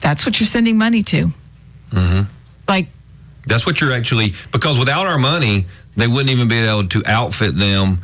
That's 0.00 0.24
what 0.26 0.38
you're 0.40 0.46
sending 0.46 0.78
money 0.78 1.02
to. 1.04 1.28
Mm-hmm. 1.90 2.22
Like, 2.68 2.88
That's 3.46 3.66
what 3.66 3.80
you're 3.80 3.92
actually 3.92 4.32
because 4.52 4.78
without 4.78 5.06
our 5.06 5.18
money, 5.18 5.66
they 5.96 6.06
wouldn't 6.08 6.30
even 6.30 6.48
be 6.48 6.58
able 6.58 6.88
to 6.88 7.02
outfit 7.06 7.56
them 7.56 7.98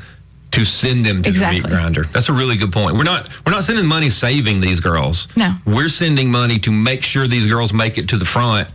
to 0.52 0.64
send 0.64 1.04
them 1.06 1.22
to 1.22 1.30
the 1.30 1.46
meat 1.48 1.62
grinder. 1.62 2.04
That's 2.04 2.28
a 2.28 2.32
really 2.32 2.56
good 2.56 2.72
point. 2.72 2.96
We're 2.96 3.04
not 3.04 3.28
we're 3.46 3.52
not 3.52 3.62
sending 3.62 3.86
money 3.86 4.08
saving 4.10 4.60
these 4.60 4.80
girls. 4.80 5.28
No. 5.36 5.52
We're 5.64 5.88
sending 5.88 6.30
money 6.30 6.58
to 6.60 6.70
make 6.72 7.02
sure 7.02 7.26
these 7.28 7.46
girls 7.46 7.72
make 7.72 7.98
it 7.98 8.08
to 8.10 8.16
the 8.16 8.24
front 8.24 8.68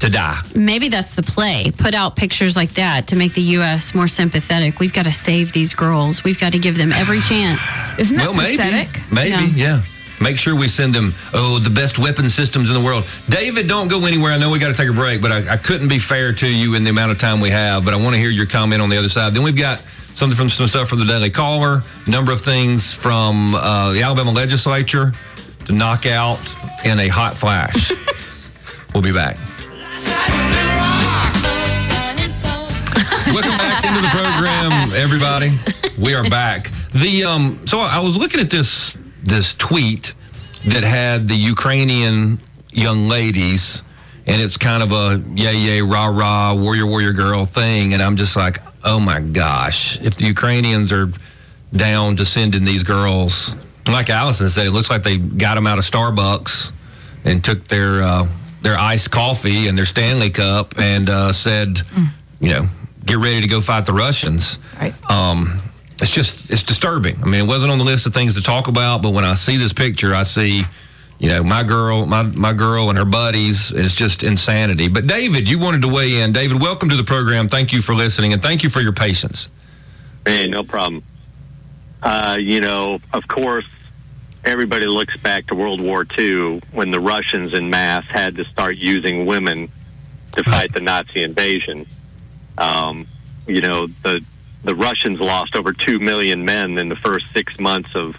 to 0.00 0.10
die. 0.10 0.38
Maybe 0.54 0.88
that's 0.88 1.16
the 1.16 1.22
play. 1.24 1.72
Put 1.76 1.94
out 1.94 2.14
pictures 2.16 2.54
like 2.56 2.70
that 2.74 3.08
to 3.08 3.16
make 3.16 3.34
the 3.34 3.42
U.S. 3.58 3.94
more 3.94 4.06
sympathetic. 4.08 4.78
We've 4.78 4.92
got 4.92 5.04
to 5.06 5.12
save 5.12 5.52
these 5.52 5.74
girls. 5.74 6.22
We've 6.22 6.38
got 6.38 6.52
to 6.52 6.58
give 6.58 6.76
them 6.76 6.92
every 6.92 7.20
chance. 7.20 7.60
isn't 7.98 8.16
that 8.16 8.26
well, 8.26 8.34
maybe. 8.34 8.56
pathetic? 8.58 9.10
Maybe, 9.12 9.30
Yeah. 9.56 9.76
yeah. 9.76 9.82
Make 10.20 10.36
sure 10.36 10.56
we 10.56 10.68
send 10.68 10.94
them, 10.94 11.14
oh, 11.32 11.58
the 11.58 11.70
best 11.70 11.98
weapon 11.98 12.28
systems 12.28 12.68
in 12.68 12.74
the 12.74 12.84
world. 12.84 13.06
David, 13.28 13.68
don't 13.68 13.88
go 13.88 14.04
anywhere. 14.06 14.32
I 14.32 14.38
know 14.38 14.50
we 14.50 14.58
got 14.58 14.68
to 14.68 14.74
take 14.74 14.90
a 14.90 14.92
break, 14.92 15.22
but 15.22 15.30
I, 15.30 15.54
I 15.54 15.56
couldn't 15.56 15.88
be 15.88 15.98
fair 15.98 16.32
to 16.32 16.48
you 16.48 16.74
in 16.74 16.84
the 16.84 16.90
amount 16.90 17.12
of 17.12 17.18
time 17.18 17.40
we 17.40 17.50
have. 17.50 17.84
But 17.84 17.94
I 17.94 17.96
want 17.96 18.14
to 18.14 18.20
hear 18.20 18.30
your 18.30 18.46
comment 18.46 18.82
on 18.82 18.88
the 18.88 18.96
other 18.96 19.08
side. 19.08 19.34
Then 19.34 19.42
we've 19.42 19.56
got 19.56 19.78
something 19.78 20.36
from 20.36 20.48
some 20.48 20.66
stuff 20.66 20.88
from 20.88 20.98
the 20.98 21.04
Daily 21.04 21.30
Caller, 21.30 21.82
a 22.06 22.10
number 22.10 22.32
of 22.32 22.40
things 22.40 22.92
from 22.92 23.54
uh, 23.54 23.92
the 23.92 24.02
Alabama 24.02 24.32
legislature 24.32 25.12
to 25.66 25.72
knock 25.72 26.06
out 26.06 26.40
in 26.84 26.98
a 26.98 27.08
hot 27.08 27.36
flash. 27.36 27.92
we'll 28.94 29.02
be 29.02 29.12
back. 29.12 29.36
Welcome 33.28 33.58
back 33.58 33.84
into 33.84 34.00
the 34.00 34.08
program, 34.08 34.92
everybody. 34.94 35.48
We 35.98 36.14
are 36.14 36.22
back. 36.30 36.68
The 36.92 37.24
um, 37.24 37.66
so 37.66 37.80
I 37.80 37.98
was 37.98 38.16
looking 38.16 38.38
at 38.38 38.50
this 38.50 38.96
this 39.22 39.54
tweet 39.54 40.14
that 40.66 40.82
had 40.82 41.28
the 41.28 41.34
Ukrainian 41.34 42.40
young 42.70 43.08
ladies, 43.08 43.82
and 44.26 44.40
it's 44.42 44.56
kind 44.56 44.82
of 44.82 44.92
a 44.92 45.22
yay 45.34 45.56
yay 45.56 45.82
rah 45.82 46.06
rah 46.06 46.54
warrior 46.54 46.86
warrior 46.86 47.12
girl 47.12 47.44
thing, 47.44 47.94
and 47.94 48.02
I'm 48.02 48.16
just 48.16 48.36
like, 48.36 48.58
oh 48.84 49.00
my 49.00 49.20
gosh, 49.20 50.00
if 50.00 50.16
the 50.16 50.26
Ukrainians 50.26 50.92
are 50.92 51.10
down 51.74 52.16
to 52.16 52.24
sending 52.24 52.64
these 52.64 52.82
girls, 52.82 53.54
like 53.86 54.10
Allison 54.10 54.48
said, 54.48 54.66
it 54.66 54.70
looks 54.72 54.90
like 54.90 55.02
they 55.02 55.16
got 55.16 55.54
them 55.54 55.66
out 55.66 55.78
of 55.78 55.84
Starbucks 55.84 56.74
and 57.24 57.44
took 57.44 57.64
their 57.68 58.02
uh, 58.02 58.26
their 58.62 58.76
iced 58.78 59.10
coffee 59.10 59.68
and 59.68 59.76
their 59.78 59.84
Stanley 59.84 60.30
cup 60.30 60.78
and 60.78 61.08
uh, 61.08 61.32
said, 61.32 61.80
you 62.40 62.50
know, 62.50 62.68
get 63.04 63.18
ready 63.18 63.40
to 63.40 63.48
go 63.48 63.60
fight 63.60 63.86
the 63.86 63.92
Russians. 63.92 64.58
Right. 64.80 64.94
Um, 65.10 65.60
it's 66.00 66.10
just 66.10 66.50
it's 66.50 66.62
disturbing. 66.62 67.20
I 67.22 67.26
mean, 67.26 67.40
it 67.40 67.46
wasn't 67.48 67.72
on 67.72 67.78
the 67.78 67.84
list 67.84 68.06
of 68.06 68.14
things 68.14 68.34
to 68.36 68.42
talk 68.42 68.68
about, 68.68 69.02
but 69.02 69.10
when 69.10 69.24
I 69.24 69.34
see 69.34 69.56
this 69.56 69.72
picture, 69.72 70.14
I 70.14 70.22
see, 70.22 70.62
you 71.18 71.28
know, 71.28 71.42
my 71.42 71.64
girl, 71.64 72.06
my 72.06 72.22
my 72.22 72.52
girl 72.52 72.88
and 72.88 72.98
her 72.98 73.04
buddies. 73.04 73.72
It's 73.72 73.96
just 73.96 74.22
insanity. 74.22 74.88
But 74.88 75.06
David, 75.06 75.48
you 75.48 75.58
wanted 75.58 75.82
to 75.82 75.88
weigh 75.88 76.20
in. 76.20 76.32
David, 76.32 76.60
welcome 76.60 76.88
to 76.88 76.96
the 76.96 77.04
program. 77.04 77.48
Thank 77.48 77.72
you 77.72 77.82
for 77.82 77.94
listening 77.94 78.32
and 78.32 78.40
thank 78.40 78.62
you 78.62 78.70
for 78.70 78.80
your 78.80 78.92
patience. 78.92 79.48
Hey, 80.24 80.46
no 80.46 80.62
problem. 80.62 81.02
Uh, 82.02 82.36
you 82.38 82.60
know, 82.60 83.00
of 83.12 83.26
course, 83.26 83.66
everybody 84.44 84.86
looks 84.86 85.16
back 85.16 85.46
to 85.48 85.54
World 85.56 85.80
War 85.80 86.06
II 86.16 86.60
when 86.72 86.90
the 86.90 87.00
Russians 87.00 87.54
in 87.54 87.70
mass 87.70 88.04
had 88.04 88.36
to 88.36 88.44
start 88.44 88.76
using 88.76 89.26
women 89.26 89.68
to 90.32 90.44
fight 90.44 90.72
the 90.72 90.80
Nazi 90.80 91.22
invasion. 91.22 91.86
Um, 92.56 93.08
you 93.48 93.60
know, 93.60 93.88
the 93.88 94.24
the 94.64 94.74
Russians 94.74 95.20
lost 95.20 95.56
over 95.56 95.72
two 95.72 95.98
million 95.98 96.44
men 96.44 96.78
in 96.78 96.88
the 96.88 96.96
first 96.96 97.26
six 97.34 97.58
months 97.60 97.90
of 97.94 98.16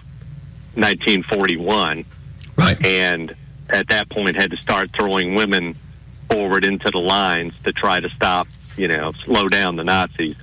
1941 0.76 2.06
Right. 2.56 2.86
and 2.86 3.36
at 3.70 3.88
that 3.90 4.10
point 4.10 4.36
had 4.36 4.52
to 4.52 4.58
start 4.58 4.92
throwing 4.94 5.36
women 5.36 5.76
forward 6.30 6.66
into 6.66 6.90
the 6.92 7.00
lines 7.00 7.54
to 7.64 7.72
try 7.74 8.00
to 8.00 8.10
stop, 8.10 8.48
you 8.78 8.88
know, 8.88 9.14
slow 9.26 9.48
down 9.48 9.76
the 9.76 9.84
Nazis. 9.84 10.36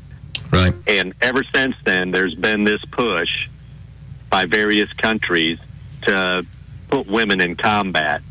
Right. 0.50 0.74
And 0.86 1.14
ever 1.20 1.42
since 1.54 1.76
then, 1.84 2.10
there's 2.10 2.34
been 2.34 2.64
this 2.64 2.84
push 2.90 3.48
by 4.30 4.46
various 4.46 4.92
countries 4.92 5.58
to 6.02 6.44
put 6.88 7.06
women 7.06 7.40
in 7.40 7.56
combat. 7.56 8.22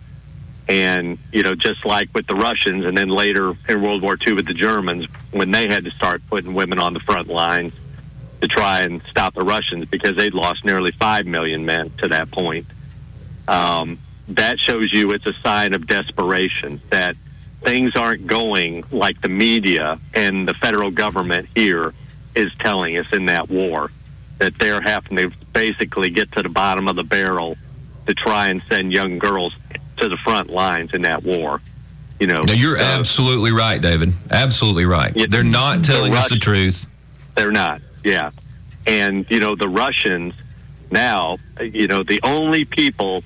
And, 0.68 1.20
you 1.32 1.44
know, 1.44 1.54
just 1.54 1.86
like 1.86 2.10
with 2.14 2.26
the 2.26 2.36
Russians, 2.36 2.86
and 2.86 2.98
then 2.98 3.10
later 3.10 3.54
in 3.70 3.82
World 3.82 4.02
War 4.02 4.18
II 4.26 4.34
with 4.34 4.48
the 4.48 4.54
Germans, 4.54 5.06
when 5.32 5.52
they 5.52 5.68
had 5.68 5.86
to 5.86 5.92
start 5.92 6.24
putting 6.28 6.54
women 6.56 6.80
on 6.80 6.94
the 6.94 7.00
front 7.00 7.28
lines 7.28 7.74
to 8.42 8.48
try 8.48 8.82
and 8.82 9.02
stop 9.10 9.34
the 9.34 9.44
Russians 9.44 9.86
because 9.86 10.16
they'd 10.16 10.34
lost 10.34 10.66
nearly 10.66 10.92
5 10.92 11.26
million 11.26 11.66
men 11.66 11.92
to 11.98 12.08
that 12.08 12.32
point. 12.32 12.66
Um, 13.48 14.00
that 14.30 14.60
shows 14.60 14.92
you 14.92 15.12
it's 15.12 15.26
a 15.26 15.34
sign 15.44 15.74
of 15.74 15.88
desperation 15.88 16.82
that 16.90 17.16
things 17.62 17.96
aren't 17.96 18.28
going 18.28 18.84
like 18.92 19.22
the 19.22 19.30
media 19.30 20.00
and 20.14 20.48
the 20.48 20.54
federal 20.54 20.92
government 20.92 21.48
here 21.56 21.94
is 22.36 22.54
telling 22.56 22.98
us 22.98 23.12
in 23.14 23.26
that 23.28 23.50
war. 23.50 23.92
That 24.40 24.58
they're 24.60 24.82
having 24.82 25.18
to 25.18 25.32
basically 25.54 26.10
get 26.10 26.32
to 26.34 26.44
the 26.44 26.50
bottom 26.50 26.88
of 26.88 26.96
the 26.96 27.04
barrel 27.04 27.58
to 28.08 28.14
try 28.14 28.50
and 28.50 28.62
send 28.70 28.92
young 28.92 29.18
girls 29.18 29.54
to 30.06 30.16
the 30.16 30.18
front 30.18 30.50
lines 30.50 30.94
in 30.94 31.02
that 31.02 31.24
war. 31.24 31.62
You 32.20 32.28
know, 32.28 32.44
No, 32.44 32.54
you're 32.54 32.78
so 32.78 32.84
absolutely 32.84 33.52
right, 33.52 33.82
David. 33.82 34.14
Absolutely 34.32 34.86
right. 34.86 35.12
Yeah. 35.16 35.26
They're 35.30 35.44
not 35.44 35.84
telling 35.84 36.14
us 36.14 36.30
the 36.30 36.38
truth. 36.38 36.88
They're 37.36 37.52
not. 37.52 37.82
Yeah. 38.04 38.32
And, 38.88 39.26
you 39.30 39.40
know, 39.40 39.56
the 39.56 39.68
Russians 39.68 40.34
now, 40.92 41.38
you 41.60 41.88
know, 41.88 42.04
the 42.04 42.22
only 42.24 42.64
people, 42.64 43.24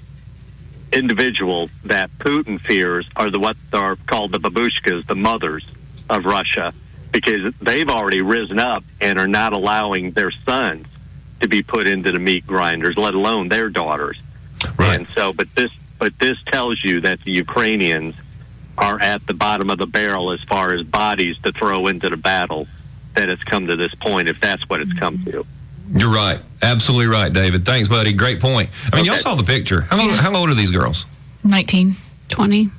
individual 0.92 1.70
that 1.84 2.10
Putin 2.18 2.60
fears 2.60 3.08
are 3.16 3.30
the 3.30 3.40
what 3.40 3.58
are 3.74 3.96
called 4.08 4.32
the 4.32 4.40
babushkas, 4.40 5.06
the 5.06 5.16
mothers 5.16 5.68
of 6.10 6.26
Russia, 6.26 6.74
because 7.12 7.54
they've 7.62 7.90
already 7.90 8.22
risen 8.22 8.58
up 8.58 8.84
and 9.02 9.20
are 9.20 9.28
not 9.28 9.54
allowing 9.54 10.12
their 10.12 10.32
sons 10.32 10.88
to 11.42 11.48
be 11.48 11.62
put 11.62 11.88
into 11.88 12.12
the 12.12 12.20
meat 12.20 12.48
grinders, 12.48 12.98
let 12.98 13.14
alone 13.14 13.50
their 13.50 13.70
daughters. 13.70 14.20
Right. 14.78 14.96
And 14.96 15.08
so, 15.10 15.32
but 15.32 15.54
this, 15.56 15.72
but 16.00 16.18
this 16.20 16.38
tells 16.48 16.84
you 16.84 17.02
that 17.02 17.20
the 17.22 17.32
Ukrainians 17.32 18.16
are 18.78 19.00
at 19.02 19.26
the 19.28 19.34
bottom 19.34 19.70
of 19.70 19.78
the 19.78 19.86
barrel 19.86 20.32
as 20.32 20.42
far 20.44 20.74
as 20.74 20.84
bodies 20.84 21.38
to 21.44 21.52
throw 21.52 21.88
into 21.88 22.10
the 22.10 22.18
battle. 22.18 22.68
That 23.16 23.30
it's 23.30 23.44
come 23.44 23.68
to 23.68 23.76
this 23.76 23.94
point, 23.96 24.30
if 24.30 24.40
that's 24.40 24.68
what 24.70 24.82
it's 24.82 24.94
come 24.94 25.24
to. 25.26 25.46
You're 25.92 26.14
right. 26.14 26.40
Absolutely 26.62 27.08
right, 27.08 27.34
David. 27.34 27.66
Thanks, 27.66 27.90
buddy. 27.90 28.14
Great 28.14 28.40
point. 28.40 28.70
I 28.94 28.96
mean, 28.96 29.06
y'all 29.06 29.18
saw 29.18 29.36
the 29.36 29.44
picture. 29.44 29.82
How 29.82 30.02
old, 30.02 30.12
how 30.12 30.36
old 30.36 30.50
are 30.50 30.54
these 30.54 30.72
girls? 30.72 31.06
19. 31.44 31.94
20. 32.30 32.70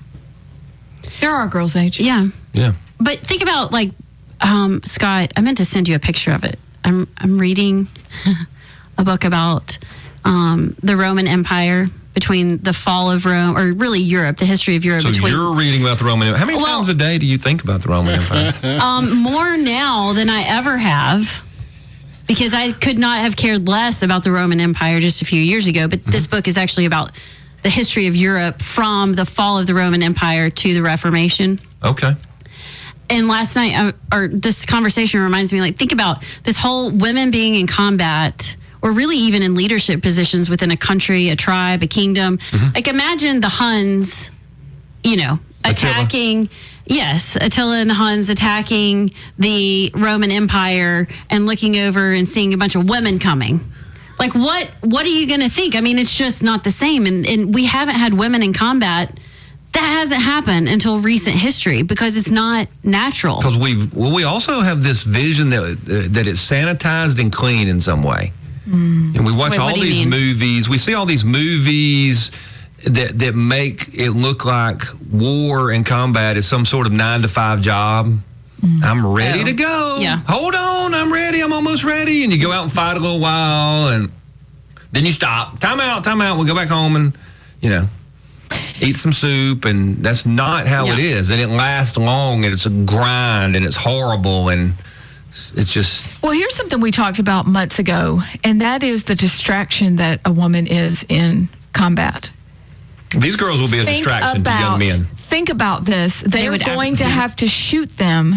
There 1.21 1.31
are 1.31 1.49
girls' 1.49 1.77
age. 1.77 2.01
Yeah. 2.01 2.29
Yeah. 2.53 2.73
But 2.99 3.19
think 3.19 3.43
about 3.43 3.73
like 3.73 3.91
um, 4.41 4.83
Scott. 4.85 5.33
I 5.37 5.41
meant 5.41 5.59
to 5.59 5.65
send 5.65 5.89
you 5.89 5.97
a 5.97 5.99
picture 5.99 6.33
of 6.33 6.45
it. 6.45 6.59
I'm 6.85 7.09
I'm 7.19 7.39
reading 7.39 7.89
a 8.99 9.05
book 9.05 9.25
about 9.25 9.79
um, 10.25 10.77
the 10.83 10.97
Roman 10.97 11.27
Empire 11.27 11.87
between 12.15 12.59
the 12.59 12.73
fall 12.73 13.11
of 13.11 13.25
Rome, 13.25 13.57
or 13.57 13.73
really 13.73 14.01
Europe, 14.01 14.37
the 14.39 14.45
history 14.45 14.77
of 14.77 14.85
Europe. 14.85 15.03
So 15.03 15.11
between 15.11 15.33
you're 15.33 15.55
reading 15.55 15.83
about 15.83 15.99
the 15.99 16.05
Roman 16.05 16.29
Empire. 16.29 16.39
How 16.41 16.47
many 16.47 16.59
Well- 16.59 16.79
times 16.79 16.89
a 16.89 16.95
day 16.95 17.19
do 17.19 17.27
you 17.27 17.39
think 17.39 17.63
about 17.63 17.83
the 17.83 17.89
Roman 17.89 18.21
Empire? 18.21 18.55
um, 18.83 19.11
more 19.17 19.57
now 19.57 20.13
than 20.13 20.29
I 20.29 20.43
ever 20.43 20.77
have. 20.77 21.45
Because 22.27 22.55
I 22.55 22.71
could 22.73 22.99
not 22.99 23.21
have 23.21 23.35
cared 23.37 23.67
less 23.67 24.03
about 24.03 24.23
the 24.23 24.31
Roman 24.31 24.61
Empire 24.61 25.01
just 25.01 25.21
a 25.21 25.25
few 25.25 25.41
years 25.41 25.67
ago, 25.67 25.89
but 25.89 26.05
this 26.05 26.29
book 26.29 26.47
is 26.47 26.57
actually 26.57 26.85
about 26.85 27.11
the 27.63 27.69
history 27.69 28.07
of 28.07 28.15
Europe 28.15 28.63
from 28.63 29.15
the 29.15 29.25
fall 29.25 29.59
of 29.59 29.67
the 29.67 29.75
Roman 29.75 30.01
Empire 30.03 30.49
to 30.49 30.73
the 30.75 30.81
Reformation. 30.83 31.59
Okay. 31.85 32.13
and 33.09 33.27
last 33.27 33.57
night 33.57 33.75
uh, 33.77 33.93
or 34.17 34.29
this 34.29 34.65
conversation 34.65 35.21
reminds 35.21 35.53
me 35.53 35.61
like 35.61 35.77
think 35.77 35.93
about 35.93 36.23
this 36.45 36.57
whole 36.57 36.91
women 36.93 37.31
being 37.33 37.57
in 37.57 37.67
combat 37.67 38.57
or 38.83 38.93
really 38.93 39.17
even 39.17 39.43
in 39.43 39.55
leadership 39.55 40.03
positions 40.03 40.49
within 40.49 40.71
a 40.71 40.77
country 40.77 41.29
a 41.31 41.37
tribe 41.37 41.83
a 41.83 41.87
kingdom. 41.87 42.39
Like 42.75 42.89
imagine 42.89 43.41
the 43.41 43.49
huns 43.49 44.31
you 45.03 45.17
know 45.17 45.39
Attila. 45.65 45.93
attacking 45.93 46.49
yes 46.87 47.37
attila 47.37 47.79
and 47.79 47.91
the 47.91 47.95
huns 47.95 48.29
attacking 48.29 49.13
the 49.39 49.91
roman 49.95 50.31
empire 50.31 51.07
and 51.29 51.47
looking 51.47 51.77
over 51.79 52.13
and 52.13 52.29
seeing 52.29 52.55
a 52.55 52.59
bunch 52.59 52.75
of 52.75 52.89
women 52.89 53.19
coming. 53.19 53.61
Like 54.19 54.35
what 54.35 54.67
what 54.83 55.05
are 55.07 55.11
you 55.11 55.27
going 55.27 55.41
to 55.41 55.49
think? 55.49 55.75
I 55.77 55.81
mean 55.81 55.99
it's 55.99 56.17
just 56.17 56.43
not 56.43 56.65
the 56.65 56.71
same. 56.71 57.07
And, 57.07 57.27
and 57.27 57.55
we 57.55 57.65
haven't 57.67 57.97
had 57.97 58.15
women 58.15 58.43
in 58.43 58.53
combat. 58.53 59.19
That 59.73 59.87
hasn't 60.01 60.21
happened 60.21 60.69
until 60.69 60.99
recent 60.99 61.37
history 61.37 61.83
because 61.83 62.17
it's 62.17 62.31
not 62.31 62.67
natural. 62.83 63.37
Because 63.37 63.57
we've 63.57 63.95
well, 63.95 64.13
we 64.13 64.25
also 64.25 64.61
have 64.61 64.83
this 64.83 65.05
vision 65.05 65.51
that 65.51 65.63
uh, 65.63 66.09
that 66.13 66.27
it's 66.27 66.41
sanitized 66.45 67.21
and 67.21 67.31
clean 67.33 67.69
in 67.69 67.81
some 67.81 68.03
way, 68.03 68.33
Mm. 68.69 69.17
and 69.17 69.27
we 69.27 69.33
watch 69.33 69.53
Wait, 69.53 69.59
all 69.61 69.75
these 69.75 70.01
mean? 70.01 70.11
movies. 70.11 70.69
We 70.69 70.79
see 70.79 70.95
all 70.95 71.07
these 71.07 71.25
movies 71.25 72.31
that 72.85 73.19
that 73.19 73.35
make 73.35 73.87
it 73.95 74.13
look 74.13 74.45
like 74.45 74.83
war 75.11 75.71
and 75.71 75.85
combat 75.85 76.37
is 76.37 76.47
some 76.47 76.65
sort 76.65 76.87
of 76.87 76.93
nine 76.93 77.23
to 77.23 77.29
five 77.29 77.61
job. 77.61 78.07
Mm. 78.61 78.83
I'm 78.85 79.07
ready 79.07 79.41
Oh. 79.41 79.45
to 79.45 79.53
go. 79.55 79.97
Yeah. 80.01 80.21
Hold 80.29 80.55
on, 80.55 80.95
I'm 80.95 81.11
ready. 81.13 81.41
I'm 81.43 81.53
almost 81.53 81.83
ready. 81.85 82.23
And 82.25 82.33
you 82.33 82.39
go 82.39 82.53
out 82.53 82.63
and 82.63 82.71
fight 82.73 82.97
a 82.97 83.01
little 83.01 83.21
while, 83.21 83.89
and 83.89 84.11
then 84.93 85.07
you 85.07 85.13
stop. 85.13 85.59
Time 85.59 85.81
out. 85.81 86.05
Time 86.05 86.21
out. 86.21 86.39
We 86.39 86.47
go 86.47 86.55
back 86.55 86.69
home 86.69 86.97
and 86.97 87.17
you 87.61 87.71
know 87.71 87.89
eat 88.83 88.97
some 88.97 89.13
soup 89.13 89.65
and 89.67 89.99
that's 90.03 90.25
not 90.27 90.67
how 90.67 90.87
it 90.87 90.99
Yeah. 90.99 91.17
is 91.19 91.31
and 91.31 91.39
it 91.41 91.49
lasts 91.49 91.97
long 91.99 92.45
and 92.45 92.53
it's 92.53 92.65
a 92.67 92.71
grind 92.71 93.55
and 93.55 93.65
it's 93.67 93.77
horrible 93.77 94.49
and 94.49 94.73
it's 95.31 95.73
just 95.73 96.23
Well, 96.23 96.33
here's 96.33 96.55
something 96.55 96.81
we 96.81 96.91
talked 96.91 97.19
about 97.19 97.47
months 97.47 97.79
ago, 97.79 98.21
and 98.45 98.61
that 98.61 98.83
is 98.83 99.05
the 99.05 99.15
distraction 99.15 99.97
that 99.97 100.21
a 100.25 100.33
woman 100.33 100.67
is 100.67 101.05
in 101.09 101.49
combat. 101.73 102.31
these 103.17 103.37
girls 103.37 103.61
will 103.61 103.69
be 103.69 103.79
a 103.79 103.85
Think 103.85 103.99
distraction 103.99 104.45
to 104.45 104.51
young 104.51 104.79
men 104.79 105.07
Think 105.31 105.49
about 105.49 105.85
this. 105.85 106.23
They, 106.23 106.49
are 106.49 106.59
going 106.59 106.97
to 106.97 107.05
have 107.05 107.37
to 107.37 107.47
shoot 107.47 107.89
them, 107.91 108.35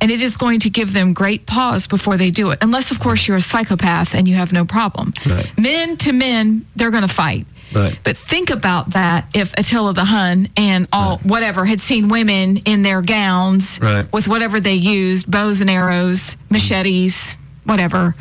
and 0.00 0.10
it 0.10 0.20
is 0.20 0.36
going 0.36 0.58
to 0.60 0.70
give 0.70 0.92
them 0.92 1.12
great 1.12 1.46
pause 1.46 1.86
before 1.86 2.16
they 2.16 2.32
do 2.32 2.50
it. 2.50 2.58
Unless, 2.62 2.90
of 2.90 2.98
course, 2.98 3.28
you're 3.28 3.36
a 3.36 3.40
psychopath 3.40 4.12
and 4.12 4.26
you 4.26 4.34
have 4.34 4.52
no 4.52 4.64
problem. 4.64 5.12
Right. 5.24 5.48
Men 5.56 5.96
to 5.98 6.12
men, 6.12 6.66
they're 6.74 6.90
going 6.90 7.06
to 7.06 7.14
fight. 7.14 7.46
Right. 7.74 7.98
But 8.04 8.16
think 8.16 8.50
about 8.50 8.90
that 8.92 9.26
if 9.34 9.52
Attila 9.58 9.92
the 9.94 10.04
Hun 10.04 10.48
and 10.56 10.86
all 10.92 11.18
whatever 11.18 11.64
had 11.64 11.80
seen 11.80 12.08
women 12.08 12.58
in 12.64 12.82
their 12.82 13.02
gowns 13.02 13.78
Right. 13.82 14.10
with 14.12 14.28
whatever 14.28 14.60
they 14.60 14.74
used, 14.74 15.30
bows 15.30 15.60
and 15.60 15.68
arrows, 15.68 16.36
machetes, 16.50 17.36
whatever. 17.64 18.14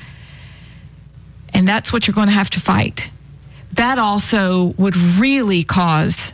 And 1.53 1.67
that's 1.67 1.93
what 1.93 2.07
you're 2.07 2.15
going 2.15 2.29
to 2.29 2.33
have 2.33 2.49
to 2.51 2.59
fight. 2.59 3.09
That 3.73 3.99
also 3.99 4.73
would 4.77 4.95
really 4.97 5.63
cause 5.63 6.33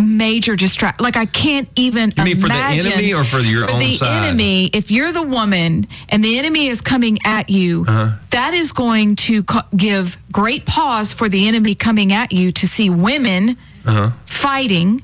major 0.00 0.56
distract. 0.56 1.00
Like 1.00 1.16
I 1.16 1.26
can't 1.26 1.68
even 1.76 2.12
You 2.16 2.24
mean 2.24 2.36
for 2.36 2.48
the 2.48 2.54
enemy 2.54 3.14
or 3.14 3.24
for 3.24 3.38
your 3.40 3.64
for 3.66 3.72
own 3.74 3.78
the 3.80 3.96
side? 3.96 4.26
enemy. 4.26 4.66
If 4.72 4.90
you're 4.90 5.12
the 5.12 5.22
woman 5.22 5.86
and 6.08 6.22
the 6.24 6.38
enemy 6.38 6.68
is 6.68 6.80
coming 6.80 7.18
at 7.24 7.48
you, 7.50 7.84
Uh-huh. 7.88 8.10
that 8.30 8.54
is 8.54 8.72
going 8.72 9.16
to 9.16 9.42
co- 9.44 9.60
give 9.76 10.18
great 10.32 10.66
pause 10.66 11.12
for 11.12 11.28
the 11.28 11.48
enemy 11.48 11.74
coming 11.74 12.12
at 12.12 12.32
you 12.32 12.52
to 12.52 12.66
see 12.68 12.90
women 12.90 13.56
Uh-huh. 13.86 14.10
fighting. 14.26 15.02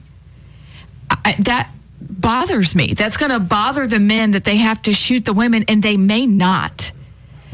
I, 1.24 1.36
that 1.40 1.70
bothers 2.00 2.74
me. 2.74 2.94
That's 2.94 3.16
going 3.16 3.32
to 3.32 3.40
bother 3.40 3.86
the 3.86 3.98
men 4.00 4.32
that 4.32 4.44
they 4.44 4.56
have 4.56 4.82
to 4.82 4.92
shoot 4.94 5.24
the 5.24 5.32
women, 5.32 5.64
and 5.68 5.82
they 5.82 5.96
may 5.96 6.26
not. 6.26 6.90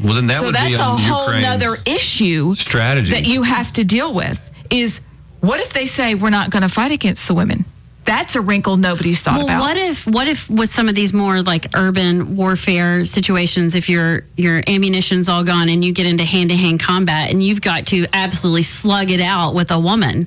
well 0.01 0.13
then 0.15 0.27
that 0.27 0.39
so 0.39 0.45
would 0.47 0.55
that's 0.55 0.69
be 0.69 0.73
a 0.75 0.83
whole 0.83 1.29
nother 1.41 1.75
issue 1.85 2.53
strategy 2.55 3.11
that 3.13 3.27
you 3.27 3.43
have 3.43 3.71
to 3.73 3.83
deal 3.83 4.13
with. 4.13 4.39
Is 4.69 5.01
what 5.41 5.59
if 5.59 5.73
they 5.73 5.85
say 5.85 6.15
we're 6.15 6.29
not 6.29 6.49
going 6.51 6.63
to 6.63 6.69
fight 6.69 6.91
against 6.91 7.27
the 7.27 7.33
women? 7.33 7.65
That's 8.05 8.35
a 8.35 8.41
wrinkle 8.41 8.77
nobody's 8.77 9.21
thought 9.21 9.37
Well, 9.37 9.45
about. 9.45 9.59
what 9.61 9.77
if 9.77 10.07
what 10.07 10.27
if 10.27 10.49
with 10.49 10.71
some 10.73 10.89
of 10.89 10.95
these 10.95 11.13
more 11.13 11.43
like 11.43 11.67
urban 11.75 12.35
warfare 12.35 13.05
situations, 13.05 13.75
if 13.75 13.87
your 13.87 14.21
your 14.35 14.61
ammunition's 14.67 15.29
all 15.29 15.43
gone 15.43 15.69
and 15.69 15.85
you 15.85 15.93
get 15.93 16.07
into 16.07 16.23
hand 16.23 16.49
to 16.49 16.55
hand 16.55 16.79
combat 16.79 17.29
and 17.31 17.43
you've 17.43 17.61
got 17.61 17.85
to 17.87 18.07
absolutely 18.11 18.63
slug 18.63 19.11
it 19.11 19.21
out 19.21 19.53
with 19.53 19.69
a 19.69 19.79
woman? 19.79 20.25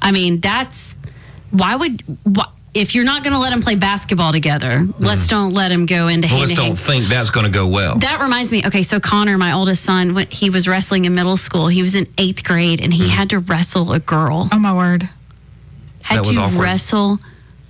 I 0.00 0.12
mean, 0.12 0.40
that's 0.40 0.96
why 1.50 1.76
would 1.76 2.02
why, 2.22 2.46
if 2.72 2.94
you're 2.94 3.04
not 3.04 3.24
going 3.24 3.32
to 3.32 3.38
let 3.40 3.50
them 3.50 3.62
play 3.62 3.74
basketball 3.74 4.30
together, 4.32 4.86
let's 4.98 5.26
don't 5.26 5.52
let 5.52 5.70
them 5.70 5.86
go 5.86 6.06
into 6.08 6.28
well, 6.28 6.38
hand 6.38 6.50
let's 6.50 6.60
don't 6.60 6.78
think 6.78 7.06
that's 7.06 7.30
going 7.30 7.44
to 7.46 7.50
go 7.52 7.66
well 7.66 7.96
That 7.98 8.20
reminds 8.20 8.52
me. 8.52 8.64
Okay, 8.64 8.82
so 8.84 9.00
Connor, 9.00 9.36
my 9.38 9.52
oldest 9.52 9.82
son, 9.84 10.14
when 10.14 10.28
he 10.28 10.50
was 10.50 10.68
wrestling 10.68 11.04
in 11.04 11.14
middle 11.14 11.36
school. 11.36 11.66
He 11.66 11.82
was 11.82 11.94
in 11.96 12.06
eighth 12.16 12.44
grade 12.44 12.80
and 12.80 12.92
he 12.94 13.00
Mm-hmm. 13.04 13.10
had 13.10 13.30
to 13.30 13.38
wrestle 13.40 13.92
a 13.92 13.98
girl 13.98 14.48
oh 14.52 14.58
my 14.58 14.72
word! 14.74 15.08
had 16.02 16.18
That 16.18 16.26
was 16.26 16.36
to 16.36 16.42
awkward. 16.42 16.60
wrestle 16.62 17.18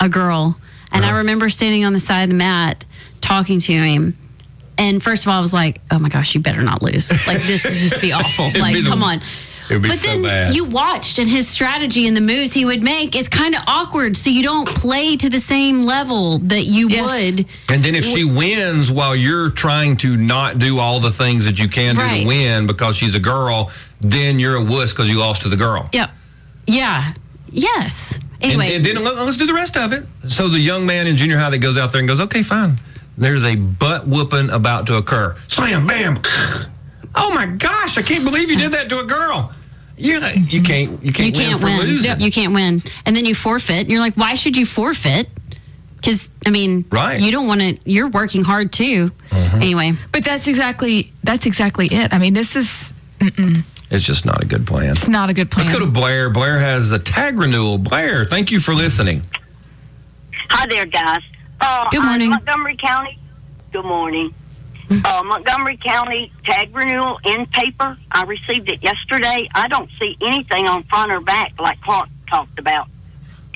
a 0.00 0.08
girl. 0.08 0.58
And 0.92 1.04
Uh-huh. 1.04 1.14
I 1.14 1.18
remember 1.18 1.48
standing 1.50 1.84
on 1.84 1.92
the 1.92 2.00
side 2.00 2.24
of 2.24 2.30
the 2.30 2.36
mat 2.36 2.84
talking 3.20 3.60
to 3.60 3.72
him. 3.72 4.16
And 4.76 5.02
first 5.02 5.24
of 5.24 5.28
all, 5.30 5.38
I 5.38 5.40
was 5.40 5.52
like, 5.52 5.80
oh 5.90 5.98
my 5.98 6.08
gosh, 6.08 6.34
you 6.34 6.40
better 6.40 6.62
not 6.62 6.82
lose. 6.82 7.10
Like, 7.26 7.38
this 7.42 7.64
would 7.64 7.74
just 7.74 8.00
be 8.00 8.12
awful. 8.20 8.46
Like, 8.60 8.74
be 8.74 8.80
the- 8.82 8.88
come 8.88 9.02
on. 9.02 9.20
It 9.70 9.74
would 9.74 9.83
be 9.83 9.88
but 9.90 9.98
so 9.98 10.09
then 10.09 10.22
bad. 10.22 10.54
you 10.56 10.64
watched, 10.64 11.18
and 11.18 11.28
his 11.28 11.46
strategy 11.48 12.06
and 12.06 12.16
the 12.16 12.20
moves 12.20 12.52
he 12.52 12.64
would 12.64 12.83
make 12.83 13.14
is 13.14 13.28
kind 13.28 13.54
of 13.54 13.62
awkward. 13.66 14.16
So 14.16 14.28
you 14.30 14.42
don't 14.42 14.68
play 14.68 15.16
to 15.16 15.30
the 15.30 15.40
same 15.40 15.85
level 15.85 16.38
that 16.38 16.64
you 16.64 16.88
Yes. 16.88 17.06
would. 17.37 17.46
and 17.68 17.83
then 17.83 17.94
if 17.94 18.04
she 18.04 18.24
wins 18.24 18.90
while 18.90 19.14
you're 19.14 19.50
trying 19.50 19.96
to 19.98 20.16
not 20.16 20.59
do 20.59 20.78
all 20.78 20.98
the 21.00 21.11
things 21.11 21.44
that 21.44 21.59
you 21.59 21.68
can 21.68 21.94
do 21.94 22.00
Right. 22.00 22.22
to 22.22 22.26
win 22.26 22.66
because 22.66 22.96
she's 22.96 23.14
a 23.14 23.20
girl 23.20 23.70
then 24.00 24.38
you're 24.38 24.56
a 24.56 24.62
wuss 24.64 24.90
because 24.92 25.09
you 25.11 25.18
lost 25.18 25.42
to 25.42 25.48
the 25.48 25.56
girl 25.56 25.88
Yep. 25.92 26.11
Yeah. 26.66 27.12
Yes. 27.50 28.14
And- 28.42 28.52
Anyway. 28.52 28.74
And, 28.76 28.85
then 28.87 29.04
let- 29.04 29.16
let's 29.16 29.37
do 29.37 29.46
the 29.46 29.52
rest 29.54 29.76
of 29.76 29.92
it. 29.92 30.06
So 30.26 30.48
the 30.48 30.59
young 30.59 30.87
man 30.87 31.06
in 31.06 31.16
junior 31.16 31.38
high 31.38 31.50
that 31.50 31.59
goes 31.59 31.76
out 31.76 31.92
there 31.92 31.98
and 31.98 32.09
goes, 32.09 32.20
okay, 32.20 32.42
fine. 32.42 32.80
There's 33.18 33.44
a 33.44 33.54
butt 33.56 34.06
whooping 34.09 34.48
about 34.50 34.87
to 34.87 34.96
occur. 34.96 35.37
Slam, 35.48 35.87
bam. 35.87 36.18
Oh 37.12 37.35
my 37.35 37.44
gosh! 37.46 37.98
I 37.98 38.02
can't 38.02 38.24
believe 38.24 38.52
you 38.52 38.56
did 38.56 38.70
that 38.70 38.88
to 38.88 39.00
a 39.00 39.04
girl. 39.04 39.52
You 40.00 40.20
you 40.48 40.62
can't 40.62 41.02
you 41.04 41.12
can't, 41.12 41.26
you 41.28 41.32
can't 41.32 41.62
win, 41.62 41.72
win. 41.72 41.80
for 41.80 41.86
losing. 41.86 42.20
You 42.20 42.30
can't 42.32 42.54
win. 42.54 42.82
And 43.06 43.14
then 43.14 43.24
you 43.26 43.34
forfeit. 43.34 43.80
And 43.82 43.90
you're 43.90 44.00
like, 44.00 44.16
why 44.16 44.34
should 44.34 44.56
you 44.56 44.64
forfeit? 44.66 45.28
Because 45.96 46.30
I 46.46 46.50
mean, 46.50 46.86
Right. 46.90 47.16
Uh-huh. 47.16 47.24
You 47.26 47.32
don't 47.32 47.46
want 47.46 47.60
to. 47.60 47.78
You're 47.84 48.08
working 48.08 48.42
hard 48.44 48.72
too. 48.72 49.10
Anyway, 49.32 49.92
But 50.12 50.24
that's 50.24 50.48
exactly 50.48 51.12
that's 51.22 51.44
exactly 51.46 51.86
it. 51.90 52.14
I 52.14 52.18
mean, 52.18 52.32
this 52.34 52.56
is 52.56 52.92
It's 53.90 54.04
just 54.04 54.24
not 54.24 54.42
a 54.42 54.46
good 54.46 54.66
plan. 54.66 54.92
it's 54.92 55.08
not 55.08 55.28
a 55.28 55.34
good 55.34 55.50
plan. 55.50 55.66
Let's 55.66 55.78
go 55.78 55.84
to 55.84 55.90
Blair. 55.90 56.30
Blair 56.30 56.58
has 56.58 56.92
a 56.92 56.98
tag 56.98 57.36
renewal. 57.38 57.76
Blair, 57.76 58.24
thank 58.24 58.50
you 58.50 58.60
for 58.60 58.74
listening. 58.74 59.22
Hi 60.48 60.66
there, 60.70 60.86
guys. 60.86 61.22
Uh, 61.60 61.88
Good 61.90 62.00
uh, 62.02 62.06
morning. 62.06 62.30
Montgomery 62.30 62.76
County. 62.76 63.18
Good 63.72 63.84
morning. 63.84 64.32
Uh, 64.90 65.22
Montgomery 65.24 65.76
County 65.76 66.33
tag 66.44 66.74
renewal 66.74 67.20
in 67.24 67.46
paper. 67.46 67.96
I 68.11 68.24
received 68.24 68.68
it 68.70 68.83
yesterday. 68.83 69.48
I 69.55 69.68
don't 69.68 69.88
see 70.00 70.16
anything 70.20 70.66
on 70.66 70.83
front 70.85 71.12
or 71.12 71.20
back 71.20 71.53
like 71.61 71.81
Clark 71.81 72.09
talked 72.29 72.59
about. 72.59 72.88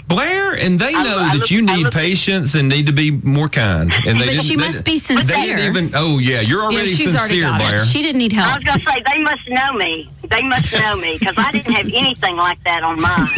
Blair, 0.06 0.52
and 0.52 0.78
they 0.78 0.92
know 0.92 1.00
I 1.00 1.28
that 1.32 1.36
look- 1.38 1.50
you 1.50 1.62
need 1.62 1.84
look- 1.84 1.94
patience 1.94 2.54
and 2.54 2.68
need 2.68 2.86
to 2.88 2.92
be 2.92 3.10
more 3.10 3.48
kind. 3.48 3.90
And 4.06 4.20
they 4.20 4.26
But 4.26 4.32
didn't- 4.32 4.44
she 4.44 4.56
they- 4.56 4.66
must 4.66 4.84
be 4.84 4.98
They 4.98 5.14
didn't 5.14 5.26
sincere. 5.28 5.58
even. 5.70 5.90
Oh 5.94 6.18
yeah, 6.18 6.40
you're 6.42 6.62
already 6.62 6.94
she's 6.94 7.16
already 7.16 7.40
sincere, 7.40 7.54
it. 7.54 7.58
Blair. 7.58 7.86
she 7.86 8.02
didn't 8.02 8.18
need 8.18 8.32
help. 8.34 8.52
I 8.52 8.56
was 8.56 8.64
going 8.64 8.78
to 8.78 8.84
say 8.84 9.02
they 9.12 9.22
must 9.22 9.48
know 9.48 9.72
me. 9.72 10.10
They 10.28 10.42
must 10.42 10.72
know 10.74 10.96
me 10.96 11.16
because 11.18 11.36
I 11.38 11.50
didn't 11.52 11.72
have 11.72 11.86
anything 11.86 12.36
like 12.36 12.62
that 12.64 12.82
on 12.82 13.00
mine. 13.00 13.28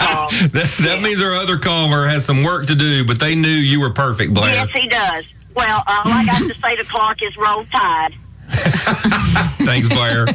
Uh, 0.00 0.28
That, 0.52 0.76
that 0.84 1.00
means 1.02 1.20
our 1.20 1.34
other 1.34 1.58
caller 1.58 2.06
has 2.06 2.24
some 2.24 2.44
work 2.44 2.66
to 2.66 2.74
do, 2.76 3.04
but 3.04 3.18
they 3.18 3.34
knew 3.34 3.48
you 3.48 3.80
were 3.80 3.90
perfect, 3.90 4.34
Blair. 4.34 4.54
yes, 4.54 4.68
he 4.74 4.86
does. 4.86 5.24
Well, 5.54 5.82
all 5.86 6.02
I 6.06 6.24
got 6.26 6.38
to 6.48 6.54
say 6.54 6.76
to 6.76 6.84
Clark 6.84 7.22
is 7.24 7.36
roll 7.36 7.64
tide. 7.66 8.14
Thanks, 9.64 9.88
Blair. 9.88 10.26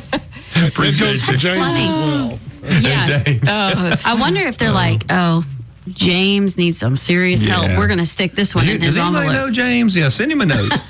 Appreciate 0.68 1.08
goes 1.08 1.26
to 1.28 1.32
you. 1.34 1.38
James 1.38 1.78
as 1.78 1.92
well. 1.94 2.40
Yeah. 2.82 3.20
James. 3.24 3.44
I 4.06 4.16
wonder 4.20 4.42
if 4.42 4.58
they're 4.58 4.72
like, 4.72 5.04
oh, 5.10 5.46
James 5.90 6.58
needs 6.58 6.78
some 6.78 6.96
serious 6.96 7.44
Yeah. 7.44 7.56
help. 7.64 7.78
We're 7.78 7.88
going 7.88 8.00
to 8.00 8.06
stick 8.06 8.34
this 8.34 8.54
one 8.56 8.66
Do 8.66 8.70
you- 8.72 8.76
in 8.78 8.82
his 8.82 8.96
does 8.96 9.04
anybody 9.04 9.28
envelope. 9.28 9.48
know 9.48 9.52
James? 9.54 9.96
Yeah, 9.96 10.10
send 10.10 10.32
him 10.32 10.42
a 10.42 10.46
note. 10.46 10.72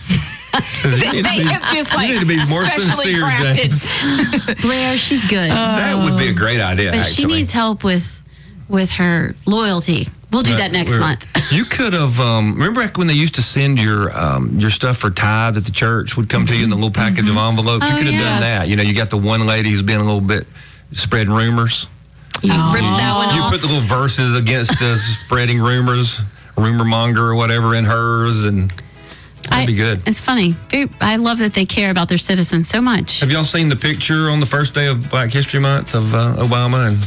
Says 0.63 0.99
you 1.03 1.11
need 1.11 1.23
to 1.25 1.29
They 1.31 1.43
be- 1.43 1.49
have 1.49 1.61
just 1.75 1.93
you 1.93 1.99
need 2.07 2.19
to 2.19 2.25
be 2.25 2.37
more 2.49 2.65
specially 2.65 3.13
sincere, 3.13 3.21
crafted. 3.23 4.45
James. 4.47 4.61
Blair, 4.63 4.97
she's 4.97 5.23
good. 5.25 5.51
that 5.51 5.95
would 6.03 6.17
be 6.17 6.29
a 6.29 6.33
great 6.33 6.59
idea. 6.61 6.91
but 6.91 6.99
actually. 7.01 7.13
she 7.13 7.25
needs 7.25 7.51
help 7.51 7.83
with 7.83 8.23
with 8.67 8.91
her 8.93 9.35
loyalty. 9.45 10.07
We'll 10.31 10.43
do 10.43 10.55
that 10.57 10.71
next 10.71 10.91
We're- 10.91 10.99
month. 11.01 11.25
You 11.49 11.63
could 11.63 11.93
have 11.93 12.19
um, 12.19 12.55
remember 12.55 12.81
back 12.81 12.97
when 12.97 13.07
they 13.07 13.13
used 13.13 13.35
to 13.35 13.41
send 13.41 13.79
your 13.81 14.11
um, 14.17 14.59
your 14.59 14.69
stuff 14.69 14.97
for 14.97 15.09
tithe 15.09 15.53
that 15.53 15.63
the 15.63 15.71
church 15.71 16.17
would 16.17 16.27
come 16.27 16.45
to 16.45 16.53
you 16.55 16.65
in 16.65 16.69
the 16.69 16.75
little 16.75 16.91
package 16.91 17.29
of 17.29 17.37
envelopes. 17.37 17.87
you 17.87 17.93
Oh, 17.93 17.97
could 17.97 18.07
have 18.07 18.21
done 18.21 18.41
that. 18.41 18.67
You 18.67 18.75
know, 18.75 18.83
you 18.83 18.93
got 18.93 19.09
the 19.09 19.17
one 19.17 19.45
lady 19.47 19.69
who's 19.69 19.81
been 19.81 20.01
a 20.01 20.03
little 20.03 20.19
bit 20.19 20.45
spreading 20.91 21.33
rumors. 21.33 21.87
You 22.43 22.51
ripped 22.51 22.83
that 22.83 23.13
one 23.15 23.33
You 23.37 23.43
off. 23.43 23.51
put 23.51 23.61
the 23.61 23.67
little 23.67 23.81
verses 23.81 24.35
against 24.35 24.81
us 24.81 25.01
spreading 25.25 25.59
rumors, 25.59 26.19
rumor 26.57 26.83
monger 26.83 27.23
or 27.23 27.35
whatever 27.35 27.73
in 27.75 27.85
hers, 27.85 28.43
and 28.43 28.69
that'd 29.43 29.51
I- 29.53 29.65
be 29.65 29.73
good. 29.75 30.01
It's 30.05 30.19
funny. 30.19 30.55
I 30.99 31.15
love 31.15 31.37
that 31.37 31.53
they 31.53 31.65
care 31.65 31.91
about 31.91 32.09
their 32.09 32.17
citizens 32.17 32.67
so 32.67 32.81
much. 32.81 33.21
Have 33.21 33.31
y'all 33.31 33.45
seen 33.45 33.69
the 33.69 33.77
picture 33.77 34.29
on 34.29 34.41
the 34.41 34.45
first 34.45 34.73
day 34.75 34.87
of 34.87 35.09
Black 35.09 35.31
History 35.31 35.61
Month 35.61 35.95
of 35.95 36.13
uh, 36.13 36.35
Obama 36.37 36.89
and 36.89 36.97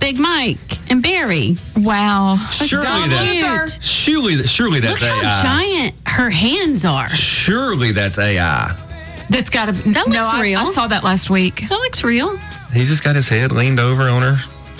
Big 0.00 0.18
Mike 0.18 0.58
and 0.90 1.02
Barry. 1.02 1.56
Wow. 1.76 2.36
surely 2.50 2.84
so 2.84 2.90
that 3.08 3.68
cute. 3.70 3.82
surely 3.82 4.42
surely 4.44 4.80
Look 4.80 4.98
that's 4.98 5.02
how 5.02 5.20
AI. 5.20 5.42
giant 5.42 5.94
her 6.06 6.30
hands 6.30 6.84
are. 6.84 7.08
Surely 7.10 7.92
that's 7.92 8.18
AI. 8.18 8.74
That's 9.30 9.50
got 9.50 9.66
to 9.66 9.72
be. 9.74 9.92
That 9.92 10.08
no, 10.08 10.14
looks 10.14 10.26
I, 10.26 10.42
real. 10.42 10.60
I 10.60 10.64
saw 10.64 10.86
that 10.88 11.04
last 11.04 11.30
week. 11.30 11.68
That 11.68 11.78
looks 11.78 12.02
real. 12.02 12.36
He's 12.72 12.88
just 12.88 13.04
got 13.04 13.14
his 13.14 13.28
head 13.28 13.52
leaned 13.52 13.78
over 13.78 14.04
on 14.08 14.22
her 14.22 14.36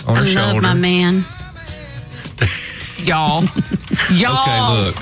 on 0.08 0.16
I 0.16 0.20
her 0.20 0.24
love 0.24 0.28
shoulder. 0.52 0.60
my 0.62 0.74
man. 0.74 1.22
y'all. 3.04 3.42
Y'all. 4.12 4.40
Okay, 4.42 4.84
look, 4.86 4.96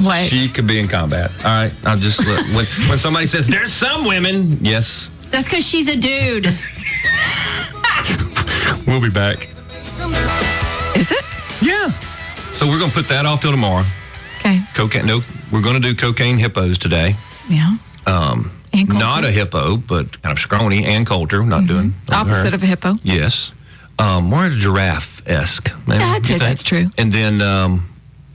What? 0.00 0.26
she 0.26 0.48
could 0.48 0.66
be 0.66 0.78
in 0.78 0.86
combat. 0.88 1.30
All 1.38 1.44
right, 1.50 1.72
I'll 1.84 1.96
just 1.98 2.24
look. 2.26 2.40
When, 2.54 2.64
when 2.88 2.98
somebody 2.98 3.26
says 3.26 3.46
there's 3.46 3.72
some 3.72 4.06
women, 4.06 4.58
yes, 4.60 5.10
That's 5.30 5.44
because 5.48 5.66
she's 5.66 5.88
a 5.88 5.96
dude. 5.96 6.44
we'll 8.86 9.00
be 9.00 9.10
back. 9.10 9.48
Is 10.96 11.10
it? 11.12 11.24
Yeah. 11.60 11.90
So 12.54 12.66
we're 12.68 12.78
gonna 12.78 12.92
put 12.92 13.08
that 13.08 13.26
off 13.26 13.40
till 13.40 13.50
tomorrow. 13.50 13.84
Okay. 14.38 14.60
Cocaine. 14.74 15.06
No, 15.06 15.20
we're 15.50 15.62
gonna 15.62 15.80
do 15.80 15.94
cocaine 15.94 16.38
hippos 16.38 16.78
today. 16.78 17.16
Yeah. 17.48 17.76
Um, 18.06 18.50
And 18.72 18.88
not 18.88 19.24
a 19.24 19.30
hippo, 19.30 19.76
but 19.76 20.20
kind 20.22 20.32
of 20.32 20.38
scrawny 20.38 20.84
and 20.84 21.06
Coulter. 21.06 21.42
Not 21.44 21.66
doing 21.66 21.94
not 22.08 22.26
Opposite 22.26 22.50
her. 22.50 22.54
of 22.56 22.62
a 22.62 22.66
hippo. 22.66 22.96
Yes. 23.02 23.52
Um, 23.98 24.24
more 24.24 24.48
giraffe 24.50 25.22
esque. 25.26 25.70
Yeah, 25.86 26.12
I'd 26.14 26.26
say 26.26 26.38
that's 26.38 26.62
true. 26.64 26.90
And 26.98 27.12
then 27.12 27.40
um, 27.40 27.88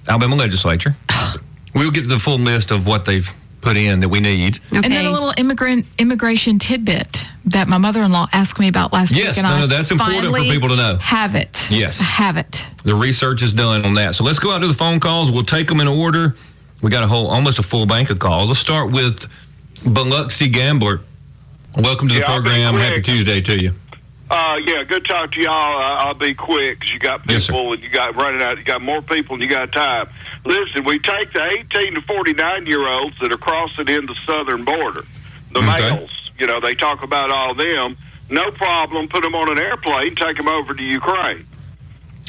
Alabama 0.08 0.36
legislature. 0.38 0.96
we'll 1.76 1.92
get 1.92 2.08
the 2.08 2.20
full 2.20 2.38
list 2.39 2.72
of 2.72 2.88
what 2.88 3.06
they've 3.06 3.32
put 3.62 3.76
in 3.78 4.00
that 4.00 4.10
we 4.10 4.20
need. 4.22 4.60
Okay. 4.68 4.78
And 4.78 4.86
then 4.86 5.06
a 5.06 5.12
little 5.12 5.34
immigrant 5.38 5.86
immigration 5.98 6.60
tidbit 6.60 7.26
that 7.45 7.67
my 7.67 7.78
mother-in-law 7.78 8.28
asked 8.34 8.60
me 8.60 8.67
about 8.67 8.93
last 8.93 9.15
Yes, 9.15 9.38
week. 9.38 9.45
and 9.45 9.54
no, 9.56 9.60
no, 9.62 9.67
that's 9.67 9.91
important 9.91 10.25
for 10.36 10.41
people 10.43 10.69
to 10.69 10.75
know. 10.75 10.97
Have 11.02 11.36
it. 11.36 11.67
Yes. 11.71 11.99
I 12.02 12.04
have 12.04 12.38
it. 12.38 12.69
The 12.84 12.95
research 12.95 13.41
is 13.41 13.54
done 13.54 13.86
on 13.86 13.93
that. 13.95 14.15
So 14.15 14.23
let's 14.23 14.39
go 14.39 14.52
out 14.52 14.60
to 14.60 14.67
the 14.67 14.73
phone 14.73 14.99
calls. 14.99 15.32
We'll 15.32 15.43
take 15.43 15.67
them 15.67 15.80
in 15.80 15.88
order. 15.88 16.36
We 16.82 16.89
got 16.89 17.04
a 17.04 17.08
whole, 17.08 17.28
almost 17.28 17.60
a 17.60 17.63
full 17.63 17.86
bank 17.86 18.10
of 18.10 18.19
calls. 18.19 18.49
Let's 18.49 18.60
start 18.60 18.91
with 18.91 19.25
Biloxi 19.86 20.49
Gambler. 20.49 21.02
Welcome 21.78 22.08
to 22.10 22.13
the 22.15 22.19
Yeah, 22.21 22.25
program. 22.25 22.75
Happy. 22.75 23.02
Tuesday 23.02 23.41
to 23.41 23.62
you. 23.62 23.73
Uh, 24.32 24.60
yeah, 24.63 24.84
good 24.84 25.06
talk 25.06 25.32
to 25.32 25.41
y'all. 25.41 25.80
Uh, 25.82 25.95
I'll 26.06 26.13
be 26.13 26.34
quick 26.36 26.80
because 26.80 26.93
you 26.93 26.99
got 26.99 27.21
Yes, 27.30 27.45
sir. 27.45 27.54
people 27.54 27.73
and 27.73 27.82
you 27.82 27.89
got 27.89 28.15
running 28.15 28.41
out. 28.41 28.58
You 28.60 28.63
got 28.63 28.82
more 28.82 29.02
people 29.02 29.34
and 29.36 29.43
you 29.43 29.49
got 29.49 29.71
time. 29.71 30.08
Listen, 30.45 30.84
we 30.84 30.99
take 30.99 31.34
the 31.34 31.43
18 31.43 31.95
to 31.95 32.02
49 32.02 32.65
year 32.67 32.88
olds 32.88 33.17
that 33.21 33.32
are 33.32 33.38
crossing 33.38 33.88
in 33.88 34.06
the 34.06 34.15
southern 34.25 34.63
border, 34.65 35.04
the 35.52 35.60
Okay. 35.60 35.95
males. 35.95 36.12
You 36.39 36.47
know, 36.47 36.60
they 36.60 36.73
talk 36.73 37.04
about 37.04 37.32
all 37.32 37.54
them. 37.54 37.97
No 38.30 38.52
problem. 38.52 39.08
Put 39.08 39.23
them 39.23 39.36
on 39.36 39.49
an 39.52 39.60
airplane. 39.60 40.15
Take 40.15 40.38
them 40.38 40.47
over 40.47 40.73
to 40.73 40.84
Ukraine. 40.84 41.45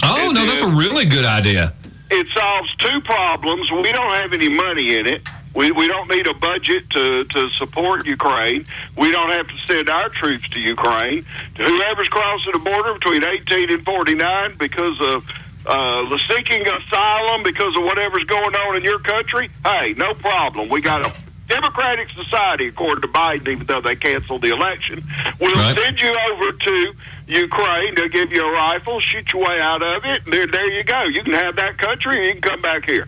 Oh, 0.03 0.27
And 0.27 0.35
no, 0.35 0.46
that's 0.46 0.62
a 0.62 0.68
really 0.68 1.05
good 1.07 1.25
idea. 1.25 1.73
It 2.11 2.27
solves 2.37 2.75
two 2.77 3.01
problems. 3.03 3.70
We 3.70 3.92
don't 3.92 4.12
have 4.14 4.33
any 4.33 4.49
money 4.49 4.96
in 4.96 5.07
it. 5.07 5.23
We, 5.55 5.70
we 5.73 5.88
don't 5.88 6.09
need 6.09 6.27
a 6.27 6.35
budget 6.35 6.88
to, 6.90 7.25
to 7.25 7.49
support 7.51 8.07
Ukraine. 8.07 8.64
We 8.96 9.11
don't 9.11 9.31
have 9.31 9.49
to 9.49 9.59
send 9.64 9.88
our 9.90 10.09
troops 10.09 10.49
to 10.51 10.61
Ukraine. 10.61 11.25
Whoever's 11.57 12.09
crossing 12.09 12.53
the 12.53 12.59
border 12.61 12.94
between 12.94 13.25
18 13.25 13.70
and 13.70 13.85
49 13.85 14.57
because 14.59 15.01
of 15.01 15.25
uh, 15.66 16.09
the 16.09 16.18
seeking 16.29 16.66
asylum, 16.66 17.42
because 17.42 17.77
of 17.77 17.83
whatever's 17.83 18.25
going 18.25 18.55
on 18.55 18.77
in 18.77 18.83
your 18.83 19.01
country, 19.01 19.51
hey, 19.64 19.94
no 19.96 20.14
problem. 20.14 20.68
We 20.68 20.81
got 20.81 21.05
a 21.07 21.12
democratic 21.51 22.09
society, 22.11 22.69
according 22.69 23.03
to 23.03 23.09
Biden, 23.09 23.49
even 23.49 23.67
though 23.67 23.81
they 23.83 23.97
canceled 23.97 24.41
the 24.43 24.51
election. 24.51 25.03
We'll 25.39 25.53
Right. 25.55 25.79
send 25.79 26.01
you 26.01 26.13
over 26.33 26.53
to 26.53 26.95
Ukraine. 27.27 27.95
They'll 27.97 28.09
give 28.09 28.33
you 28.33 28.43
a 28.49 28.53
rifle, 28.53 29.01
shoot 29.01 29.33
your 29.33 29.43
way 29.49 29.61
out 29.61 29.83
of 29.83 30.05
it, 30.05 30.23
and 30.25 30.33
there, 30.33 30.47
there 30.47 30.71
you 30.71 30.83
go. 30.85 31.03
You 31.05 31.23
can 31.23 31.35
have 31.35 31.57
that 31.57 31.77
country, 31.79 32.17
and 32.17 32.25
you 32.27 32.33
can 32.41 32.43
come 32.53 32.61
back 32.63 32.87
here. 32.89 33.07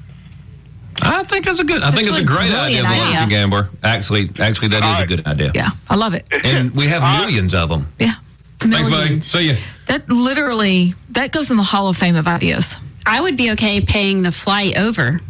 I 1.04 1.24
think 1.24 1.46
that's 1.46 1.58
a 1.58 1.64
good. 1.64 1.82
I 1.82 1.90
think 1.90 2.06
it's 2.08 2.16
a 2.18 2.20
That's 2.20 2.30
a 2.30 2.34
great 2.36 2.52
idea, 2.52 2.82
brilliant 2.82 2.88
Biloxi 2.88 3.16
idea. 3.24 3.28
Gambler. 3.28 3.70
Actually, 3.82 4.30
actually, 4.38 4.68
that 4.68 4.82
is 4.84 4.88
All 4.88 4.94
a 4.94 4.98
right. 4.98 5.08
good 5.08 5.26
idea. 5.26 5.50
Yeah, 5.54 5.68
I 5.90 5.96
love 5.96 6.14
it. 6.14 6.26
And 6.44 6.70
we 6.76 6.86
have 6.88 7.02
millions 7.20 7.54
of 7.54 7.70
them. 7.70 7.88
Yeah. 7.98 8.12
Thanks, 8.60 8.88
buddy. 8.88 8.90
Millions. 8.90 9.26
See 9.26 9.48
you. 9.48 9.56
That 9.86 10.08
literally 10.08 10.94
that 11.10 11.32
goes 11.32 11.50
in 11.50 11.56
the 11.56 11.62
Hall 11.64 11.88
of 11.88 11.96
Fame 11.96 12.14
of 12.14 12.28
ideas. 12.28 12.76
I 13.04 13.20
would 13.20 13.36
be 13.36 13.50
okay 13.52 13.80
paying 13.80 14.22
the 14.22 14.30
flight 14.30 14.76
over. 14.78 15.20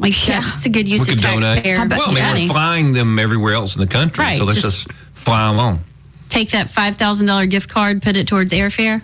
Like 0.00 0.26
Yeah. 0.28 0.40
that's 0.40 0.64
a 0.66 0.70
good 0.70 0.88
use 0.88 1.06
We 1.06 1.12
of 1.14 1.18
could 1.20 1.40
taxpayer 1.40 1.76
How 1.76 1.86
Well, 1.86 2.02
I 2.10 2.14
mean, 2.14 2.22
money. 2.24 2.46
we're 2.48 2.54
flying 2.54 2.92
them 2.92 3.18
everywhere 3.18 3.54
else 3.54 3.74
in 3.76 3.80
the 3.80 3.86
country, 3.86 4.24
Right, 4.24 4.38
so 4.38 4.44
let's 4.44 4.60
just- 4.62 4.86
just, 4.88 4.98
fly 5.14 5.48
them 5.48 5.60
on. 5.60 5.80
Take 6.28 6.50
that 6.50 6.70
five 6.70 6.96
thousand 6.96 7.26
dollar 7.26 7.46
gift 7.46 7.68
card, 7.68 8.00
put 8.02 8.16
it 8.16 8.26
towards 8.26 8.52
airfare. 8.52 9.02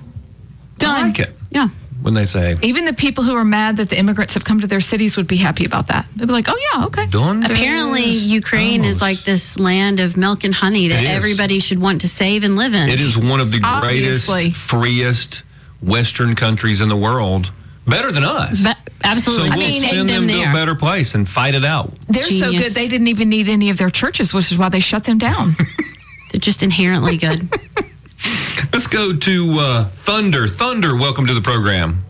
Done. 0.78 0.94
I 0.94 1.06
like 1.06 1.18
it 1.18 1.36
Yeah. 1.50 1.68
when 2.02 2.14
they 2.14 2.24
say 2.24 2.56
Even 2.62 2.84
the 2.84 2.92
people 2.92 3.24
who 3.24 3.34
are 3.34 3.44
mad 3.44 3.76
that 3.78 3.88
the 3.90 3.98
immigrants 3.98 4.34
have 4.34 4.44
come 4.44 4.60
to 4.60 4.66
their 4.66 4.80
cities 4.80 5.16
would 5.16 5.26
be 5.26 5.36
happy 5.36 5.64
about 5.64 5.88
that. 5.88 6.06
They'd 6.14 6.26
be 6.26 6.32
like, 6.32 6.48
"Oh 6.48 6.58
yeah, 6.72 6.84
okay." 6.86 7.06
done. 7.06 7.44
Apparently, 7.44 8.08
Ukraine 8.10 8.84
is 8.84 9.00
like 9.00 9.24
this 9.24 9.58
land 9.58 10.00
of 10.00 10.16
milk 10.16 10.44
and 10.44 10.54
honey 10.54 10.88
that 10.88 11.04
everybody 11.04 11.58
should 11.60 11.78
want 11.80 12.00
to 12.02 12.08
save 12.08 12.44
and 12.44 12.56
live 12.56 12.74
in. 12.74 12.88
It 12.88 13.00
is 13.00 13.16
one 13.18 13.40
of 13.40 13.50
the 13.52 13.58
greatest, 13.58 14.28
Obviously. 14.30 14.50
freest 14.52 15.42
Western 15.82 16.34
countries 16.36 16.80
in 16.80 16.88
the 16.88 16.96
world. 16.96 17.50
Better 17.86 18.10
than 18.12 18.24
us. 18.24 18.62
But 18.62 18.76
absolutely, 19.04 19.50
so 19.50 19.56
we'll 19.56 19.66
Take 19.66 19.82
send 19.82 20.08
them, 20.08 20.26
them 20.26 20.42
to 20.44 20.50
a 20.50 20.52
better 20.52 20.74
place 20.74 21.14
and 21.14 21.28
fight 21.28 21.54
it 21.54 21.64
out. 21.64 21.92
They're 22.08 22.22
so 22.22 22.50
good 22.52 22.72
they 22.72 22.88
didn't 22.88 23.08
even 23.08 23.28
need 23.28 23.48
any 23.48 23.70
of 23.70 23.78
their 23.78 23.90
churches, 23.90 24.34
which 24.34 24.52
is 24.52 24.58
why 24.58 24.68
they 24.68 24.80
shut 24.80 25.04
them 25.04 25.18
down. 25.18 25.48
They're 26.32 26.40
just 26.40 26.62
inherently 26.62 27.16
good. 27.16 27.48
Let's 28.72 28.86
go 28.86 29.16
to 29.16 29.56
uh, 29.58 29.84
Thunder. 29.84 30.48
Thunder, 30.48 30.96
welcome 30.96 31.26
to 31.26 31.34
the 31.34 31.40
program. 31.40 32.00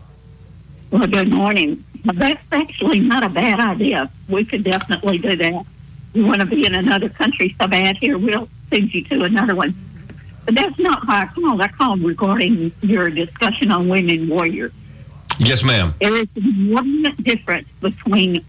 Well, 0.91 1.07
good 1.07 1.31
morning. 1.31 1.83
That's 2.03 2.45
actually 2.51 3.01
not 3.01 3.23
a 3.23 3.29
bad 3.29 3.59
idea. 3.59 4.09
We 4.29 4.45
could 4.45 4.63
definitely 4.63 5.17
do 5.17 5.35
that. 5.35 5.65
You 6.13 6.25
want 6.25 6.39
to 6.39 6.45
be 6.45 6.65
in 6.65 6.73
another 6.73 7.09
country 7.09 7.55
so 7.59 7.67
bad, 7.67 7.97
here, 7.97 8.17
we'll 8.17 8.49
send 8.69 8.93
you 8.93 9.03
to 9.05 9.23
another 9.23 9.55
one. 9.55 9.73
But 10.45 10.55
that's 10.55 10.79
not 10.79 11.05
why 11.05 11.23
I 11.23 11.25
called. 11.27 11.61
I 11.61 11.67
called 11.67 12.01
regarding 12.01 12.71
your 12.81 13.09
discussion 13.09 13.71
on 13.71 13.89
women 13.89 14.29
warriors. 14.29 14.71
Yes, 15.39 15.63
ma'am. 15.63 15.93
There 16.01 16.15
is 16.17 16.27
one 16.35 17.03
difference 17.21 17.67
between 17.81 18.43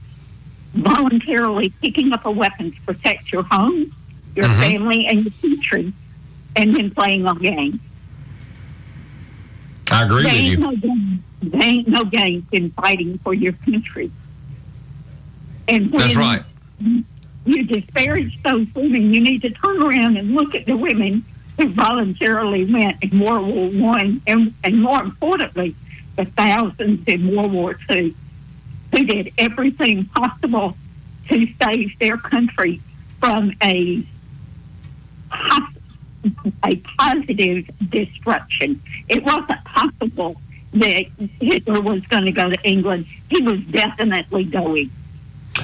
voluntarily 0.74 1.70
picking 1.83 2.12
up 2.12 2.24
a 2.24 2.31
weapon 2.31 2.72
to 2.72 2.81
protect 2.83 3.33
your 3.33 3.42
home, 3.42 3.92
your 4.35 4.46
Mhm. 4.46 4.61
family, 4.61 5.07
and 5.07 5.24
your 5.24 5.33
country, 5.40 5.92
and 6.57 6.74
then 6.74 6.90
playing 6.90 7.27
a 7.27 7.35
game. 7.35 7.81
I 9.90 10.05
agree 10.05 10.22
There 10.22 10.33
with 10.33 10.40
ain't 10.42 10.51
you. 10.53 10.59
no 10.59 10.77
game. 10.77 11.22
There 11.42 11.62
ain't 11.62 11.88
no 11.88 12.05
games 12.05 12.44
in 12.53 12.70
fighting 12.70 13.18
for 13.22 13.33
your 13.35 13.53
country. 13.53 14.11
And 15.66 15.90
when 15.90 16.01
That's 16.01 16.16
right. 16.16 16.42
you 17.46 17.64
disparage 17.64 18.38
those 18.42 18.66
women, 18.74 19.12
you 19.14 19.20
need 19.20 19.42
to 19.42 19.51
turn 19.51 19.83
around 19.83 20.16
and 20.16 20.35
look 20.35 20.55
at 20.55 20.66
the 20.66 20.77
women 20.77 21.24
who 21.59 21.68
voluntarily 21.68 22.64
went 22.64 22.96
in 23.03 23.18
World 23.18 23.46
War 23.48 23.68
One, 23.70 24.20
and, 24.27 24.55
and 24.62 24.81
more 24.83 25.03
importantly, 25.03 25.74
the 26.18 26.24
thousands 26.26 27.02
in 27.07 27.35
World 27.35 27.52
War 27.52 27.78
II 27.88 28.14
who 28.92 29.04
did 29.07 29.33
everything 29.38 30.04
possible 30.07 30.76
to 31.28 31.46
save 31.62 31.98
their 31.98 32.18
country 32.18 32.81
from 33.20 33.52
a 33.62 34.04
a 36.64 36.76
positive 36.98 37.70
destruction. 37.90 38.81
It 39.09 39.22
wasn't 39.22 39.64
possible 39.64 40.40
that 40.72 41.07
Hitler 41.40 41.81
was 41.81 42.02
going 42.07 42.24
to 42.24 42.33
go 42.33 42.50
to 42.50 42.61
England. 42.62 43.07
He 43.31 43.40
was 43.40 43.61
definitely 43.61 44.44
going. 44.44 44.90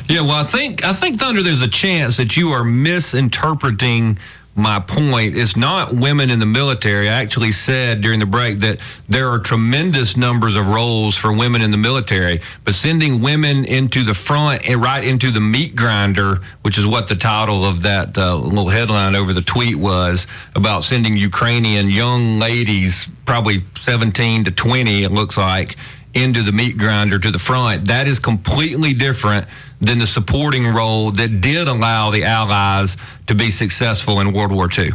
Yeah, 0.08 0.20
well, 0.20 0.42
I 0.42 0.44
think 0.44 0.84
I 0.84 0.92
think 0.92 1.18
Thunder. 1.18 1.42
There's 1.42 1.62
a 1.62 1.68
chance 1.68 2.16
that 2.18 2.36
you 2.36 2.50
are 2.50 2.64
misinterpreting 2.64 4.18
my 4.56 4.78
point. 4.78 5.36
It's 5.36 5.56
not 5.56 5.92
women 5.92 6.30
in 6.30 6.38
the 6.38 6.46
military. 6.46 7.08
I 7.08 7.22
actually 7.22 7.52
said 7.52 8.00
during 8.00 8.20
the 8.20 8.26
break 8.26 8.60
that 8.60 8.78
there 9.08 9.30
are 9.30 9.38
tremendous 9.38 10.16
numbers 10.16 10.56
of 10.56 10.68
roles 10.68 11.16
for 11.16 11.32
women 11.32 11.60
in 11.60 11.70
the 11.70 11.76
military, 11.76 12.40
but 12.64 12.74
sending 12.74 13.20
women 13.20 13.64
into 13.64 14.04
the 14.04 14.14
front 14.14 14.68
and 14.68 14.80
right 14.80 15.04
into 15.04 15.30
the 15.30 15.40
meat 15.40 15.74
grinder, 15.74 16.36
which 16.62 16.78
is 16.78 16.86
what 16.86 17.08
the 17.08 17.16
title 17.16 17.64
of 17.64 17.82
that 17.82 18.16
uh, 18.16 18.36
little 18.36 18.68
headline 18.68 19.16
over 19.16 19.32
the 19.32 19.42
tweet 19.42 19.76
was 19.76 20.26
about 20.54 20.82
sending 20.82 21.16
Ukrainian 21.16 21.88
young 21.88 22.38
ladies, 22.38 23.08
probably 23.26 23.60
17 23.76 24.44
to 24.44 24.50
20, 24.50 25.02
it 25.02 25.10
looks 25.10 25.36
like, 25.36 25.76
into 26.14 26.42
the 26.42 26.52
meat 26.52 26.78
grinder 26.78 27.18
to 27.18 27.30
the 27.30 27.38
front. 27.38 27.86
That 27.86 28.06
is 28.08 28.18
completely 28.18 28.94
different 28.94 29.46
than 29.80 29.98
the 29.98 30.06
supporting 30.06 30.66
role 30.66 31.10
that 31.12 31.40
did 31.40 31.68
allow 31.68 32.10
the 32.10 32.24
Allies 32.24 32.96
to 33.26 33.34
be 33.34 33.50
successful 33.50 34.20
in 34.20 34.32
World 34.32 34.52
War 34.52 34.68
II. 34.76 34.90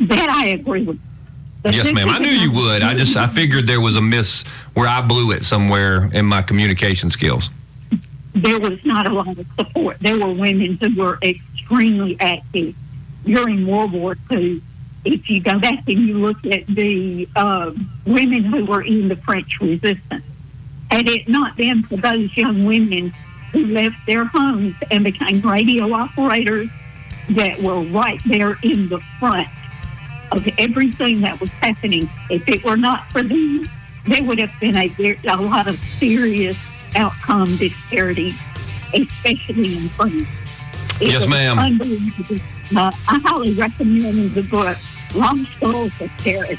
That 0.00 0.28
I 0.30 0.48
agree 0.48 0.84
with. 0.84 0.98
But 1.62 1.74
Yes, 1.74 1.92
ma'am. 1.92 2.08
I 2.08 2.18
knew 2.18 2.30
you 2.30 2.52
would. 2.52 2.82
I 2.82 2.94
just 2.94 3.16
I 3.16 3.26
figured 3.26 3.66
there 3.66 3.80
was 3.82 3.96
a 3.96 4.00
miss 4.00 4.44
where 4.74 4.88
I 4.88 5.02
blew 5.02 5.30
it 5.32 5.44
somewhere 5.44 6.10
in 6.12 6.24
my 6.24 6.40
communication 6.42 7.10
skills. 7.10 7.50
there 8.34 8.58
was 8.58 8.82
not 8.84 9.06
a 9.06 9.10
lot 9.12 9.28
of 9.38 9.46
support. 9.58 9.98
There 10.00 10.18
were 10.18 10.32
women 10.32 10.78
who 10.80 10.94
were 10.96 11.18
extremely 11.22 12.16
active 12.18 12.74
during 13.26 13.66
World 13.66 13.92
War 13.92 14.16
II. 14.30 14.62
If 15.04 15.30
you 15.30 15.40
go 15.40 15.58
back 15.58 15.88
and 15.88 16.00
you 16.00 16.18
look 16.18 16.44
at 16.46 16.66
the 16.66 17.28
uh, 17.34 17.72
women 18.04 18.44
who 18.44 18.66
were 18.66 18.82
in 18.82 19.08
the 19.08 19.16
French 19.16 19.60
resistance, 19.60 20.24
had 20.90 21.08
it 21.08 21.28
not 21.28 21.56
been 21.56 21.82
for 21.82 21.96
those 21.96 22.36
young 22.36 22.64
women 22.64 23.14
who 23.52 23.66
left 23.66 23.96
their 24.06 24.24
homes 24.24 24.74
and 24.90 25.04
became 25.04 25.40
radio 25.40 25.92
operators 25.92 26.68
that 27.30 27.62
were 27.62 27.80
right 27.80 28.20
there 28.26 28.58
in 28.62 28.88
the 28.88 29.00
front 29.18 29.48
of 30.32 30.46
everything 30.58 31.20
that 31.22 31.40
was 31.40 31.50
happening, 31.50 32.08
if 32.28 32.46
it 32.48 32.64
were 32.64 32.76
not 32.76 33.08
for 33.10 33.22
them, 33.22 33.68
there 34.06 34.22
would 34.22 34.38
have 34.38 34.52
been 34.60 34.76
a, 34.76 34.92
a 35.28 35.36
lot 35.36 35.66
of 35.66 35.78
serious 35.98 36.56
outcome 36.96 37.56
disparities, 37.56 38.34
especially 38.94 39.76
in 39.76 39.88
France. 39.90 40.28
It 41.00 41.08
Yes, 41.08 41.26
ma'am. 41.26 41.58
Uh, 41.58 42.90
I 43.08 43.18
highly 43.24 43.52
recommend 43.54 44.32
the 44.32 44.42
book 44.42 44.76
Lost 45.14 45.60
Girls 45.60 45.92
of 46.00 46.10
Paris. 46.18 46.58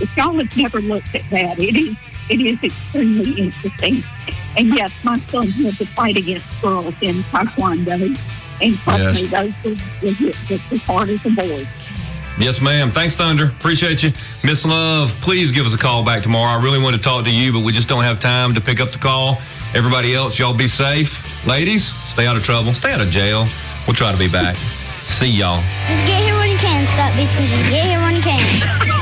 If 0.00 0.16
y'all 0.16 0.34
have 0.34 0.56
never 0.56 0.80
looked 0.80 1.14
at 1.14 1.28
that, 1.30 1.58
it 1.58 1.76
is 1.76 1.96
it 2.30 2.40
is 2.40 2.62
extremely 2.62 3.32
interesting. 3.42 4.02
And 4.56 4.68
yes, 4.74 4.92
my 5.04 5.18
son 5.18 5.48
had 5.48 5.76
to 5.76 5.86
fight 5.86 6.16
against 6.16 6.46
girls 6.62 6.94
in 7.00 7.16
Taekwondo. 7.24 8.18
And 8.62 8.78
trust 8.78 9.14
me, 9.14 9.26
those 9.26 9.52
were 9.64 10.22
just 10.46 10.72
as 10.72 10.80
hard 10.82 11.10
as 11.10 11.22
the 11.22 11.30
boys. 11.30 11.66
Yes, 12.38 12.60
ma'am. 12.60 12.90
Thanks, 12.90 13.16
Thunder. 13.16 13.46
Appreciate 13.46 14.02
you. 14.02 14.10
Miss 14.42 14.64
Love, 14.64 15.14
please 15.20 15.52
give 15.52 15.66
us 15.66 15.74
a 15.74 15.78
call 15.78 16.04
back 16.04 16.22
tomorrow. 16.22 16.58
I 16.58 16.62
really 16.62 16.82
want 16.82 16.96
to 16.96 17.02
talk 17.02 17.24
to 17.26 17.30
you, 17.30 17.52
but 17.52 17.60
we 17.60 17.72
just 17.72 17.88
don't 17.88 18.02
have 18.02 18.18
time 18.18 18.54
to 18.54 18.60
pick 18.60 18.80
up 18.80 18.90
the 18.90 18.98
call. 18.98 19.38
Everybody 19.74 20.14
else, 20.14 20.38
y'all 20.38 20.56
be 20.56 20.66
safe. 20.66 21.46
Ladies, 21.46 21.94
stay 22.10 22.26
out 22.26 22.36
of 22.36 22.42
trouble. 22.42 22.72
Stay 22.72 22.92
out 22.92 23.00
of 23.00 23.10
jail. 23.10 23.46
We'll 23.86 23.94
try 23.94 24.10
to 24.12 24.18
be 24.18 24.28
back. 24.28 24.56
See 25.04 25.28
y'all. 25.28 25.62
Just 25.86 26.06
get 26.06 26.22
here 26.24 26.34
when 26.34 26.48
you 26.50 26.56
can, 26.56 26.88
Scott 26.88 27.14
Beason. 27.14 27.46
Just 27.46 27.70
get 27.70 27.86
here 27.86 28.00
when 28.00 28.16
you 28.16 28.22
can. 28.22 28.90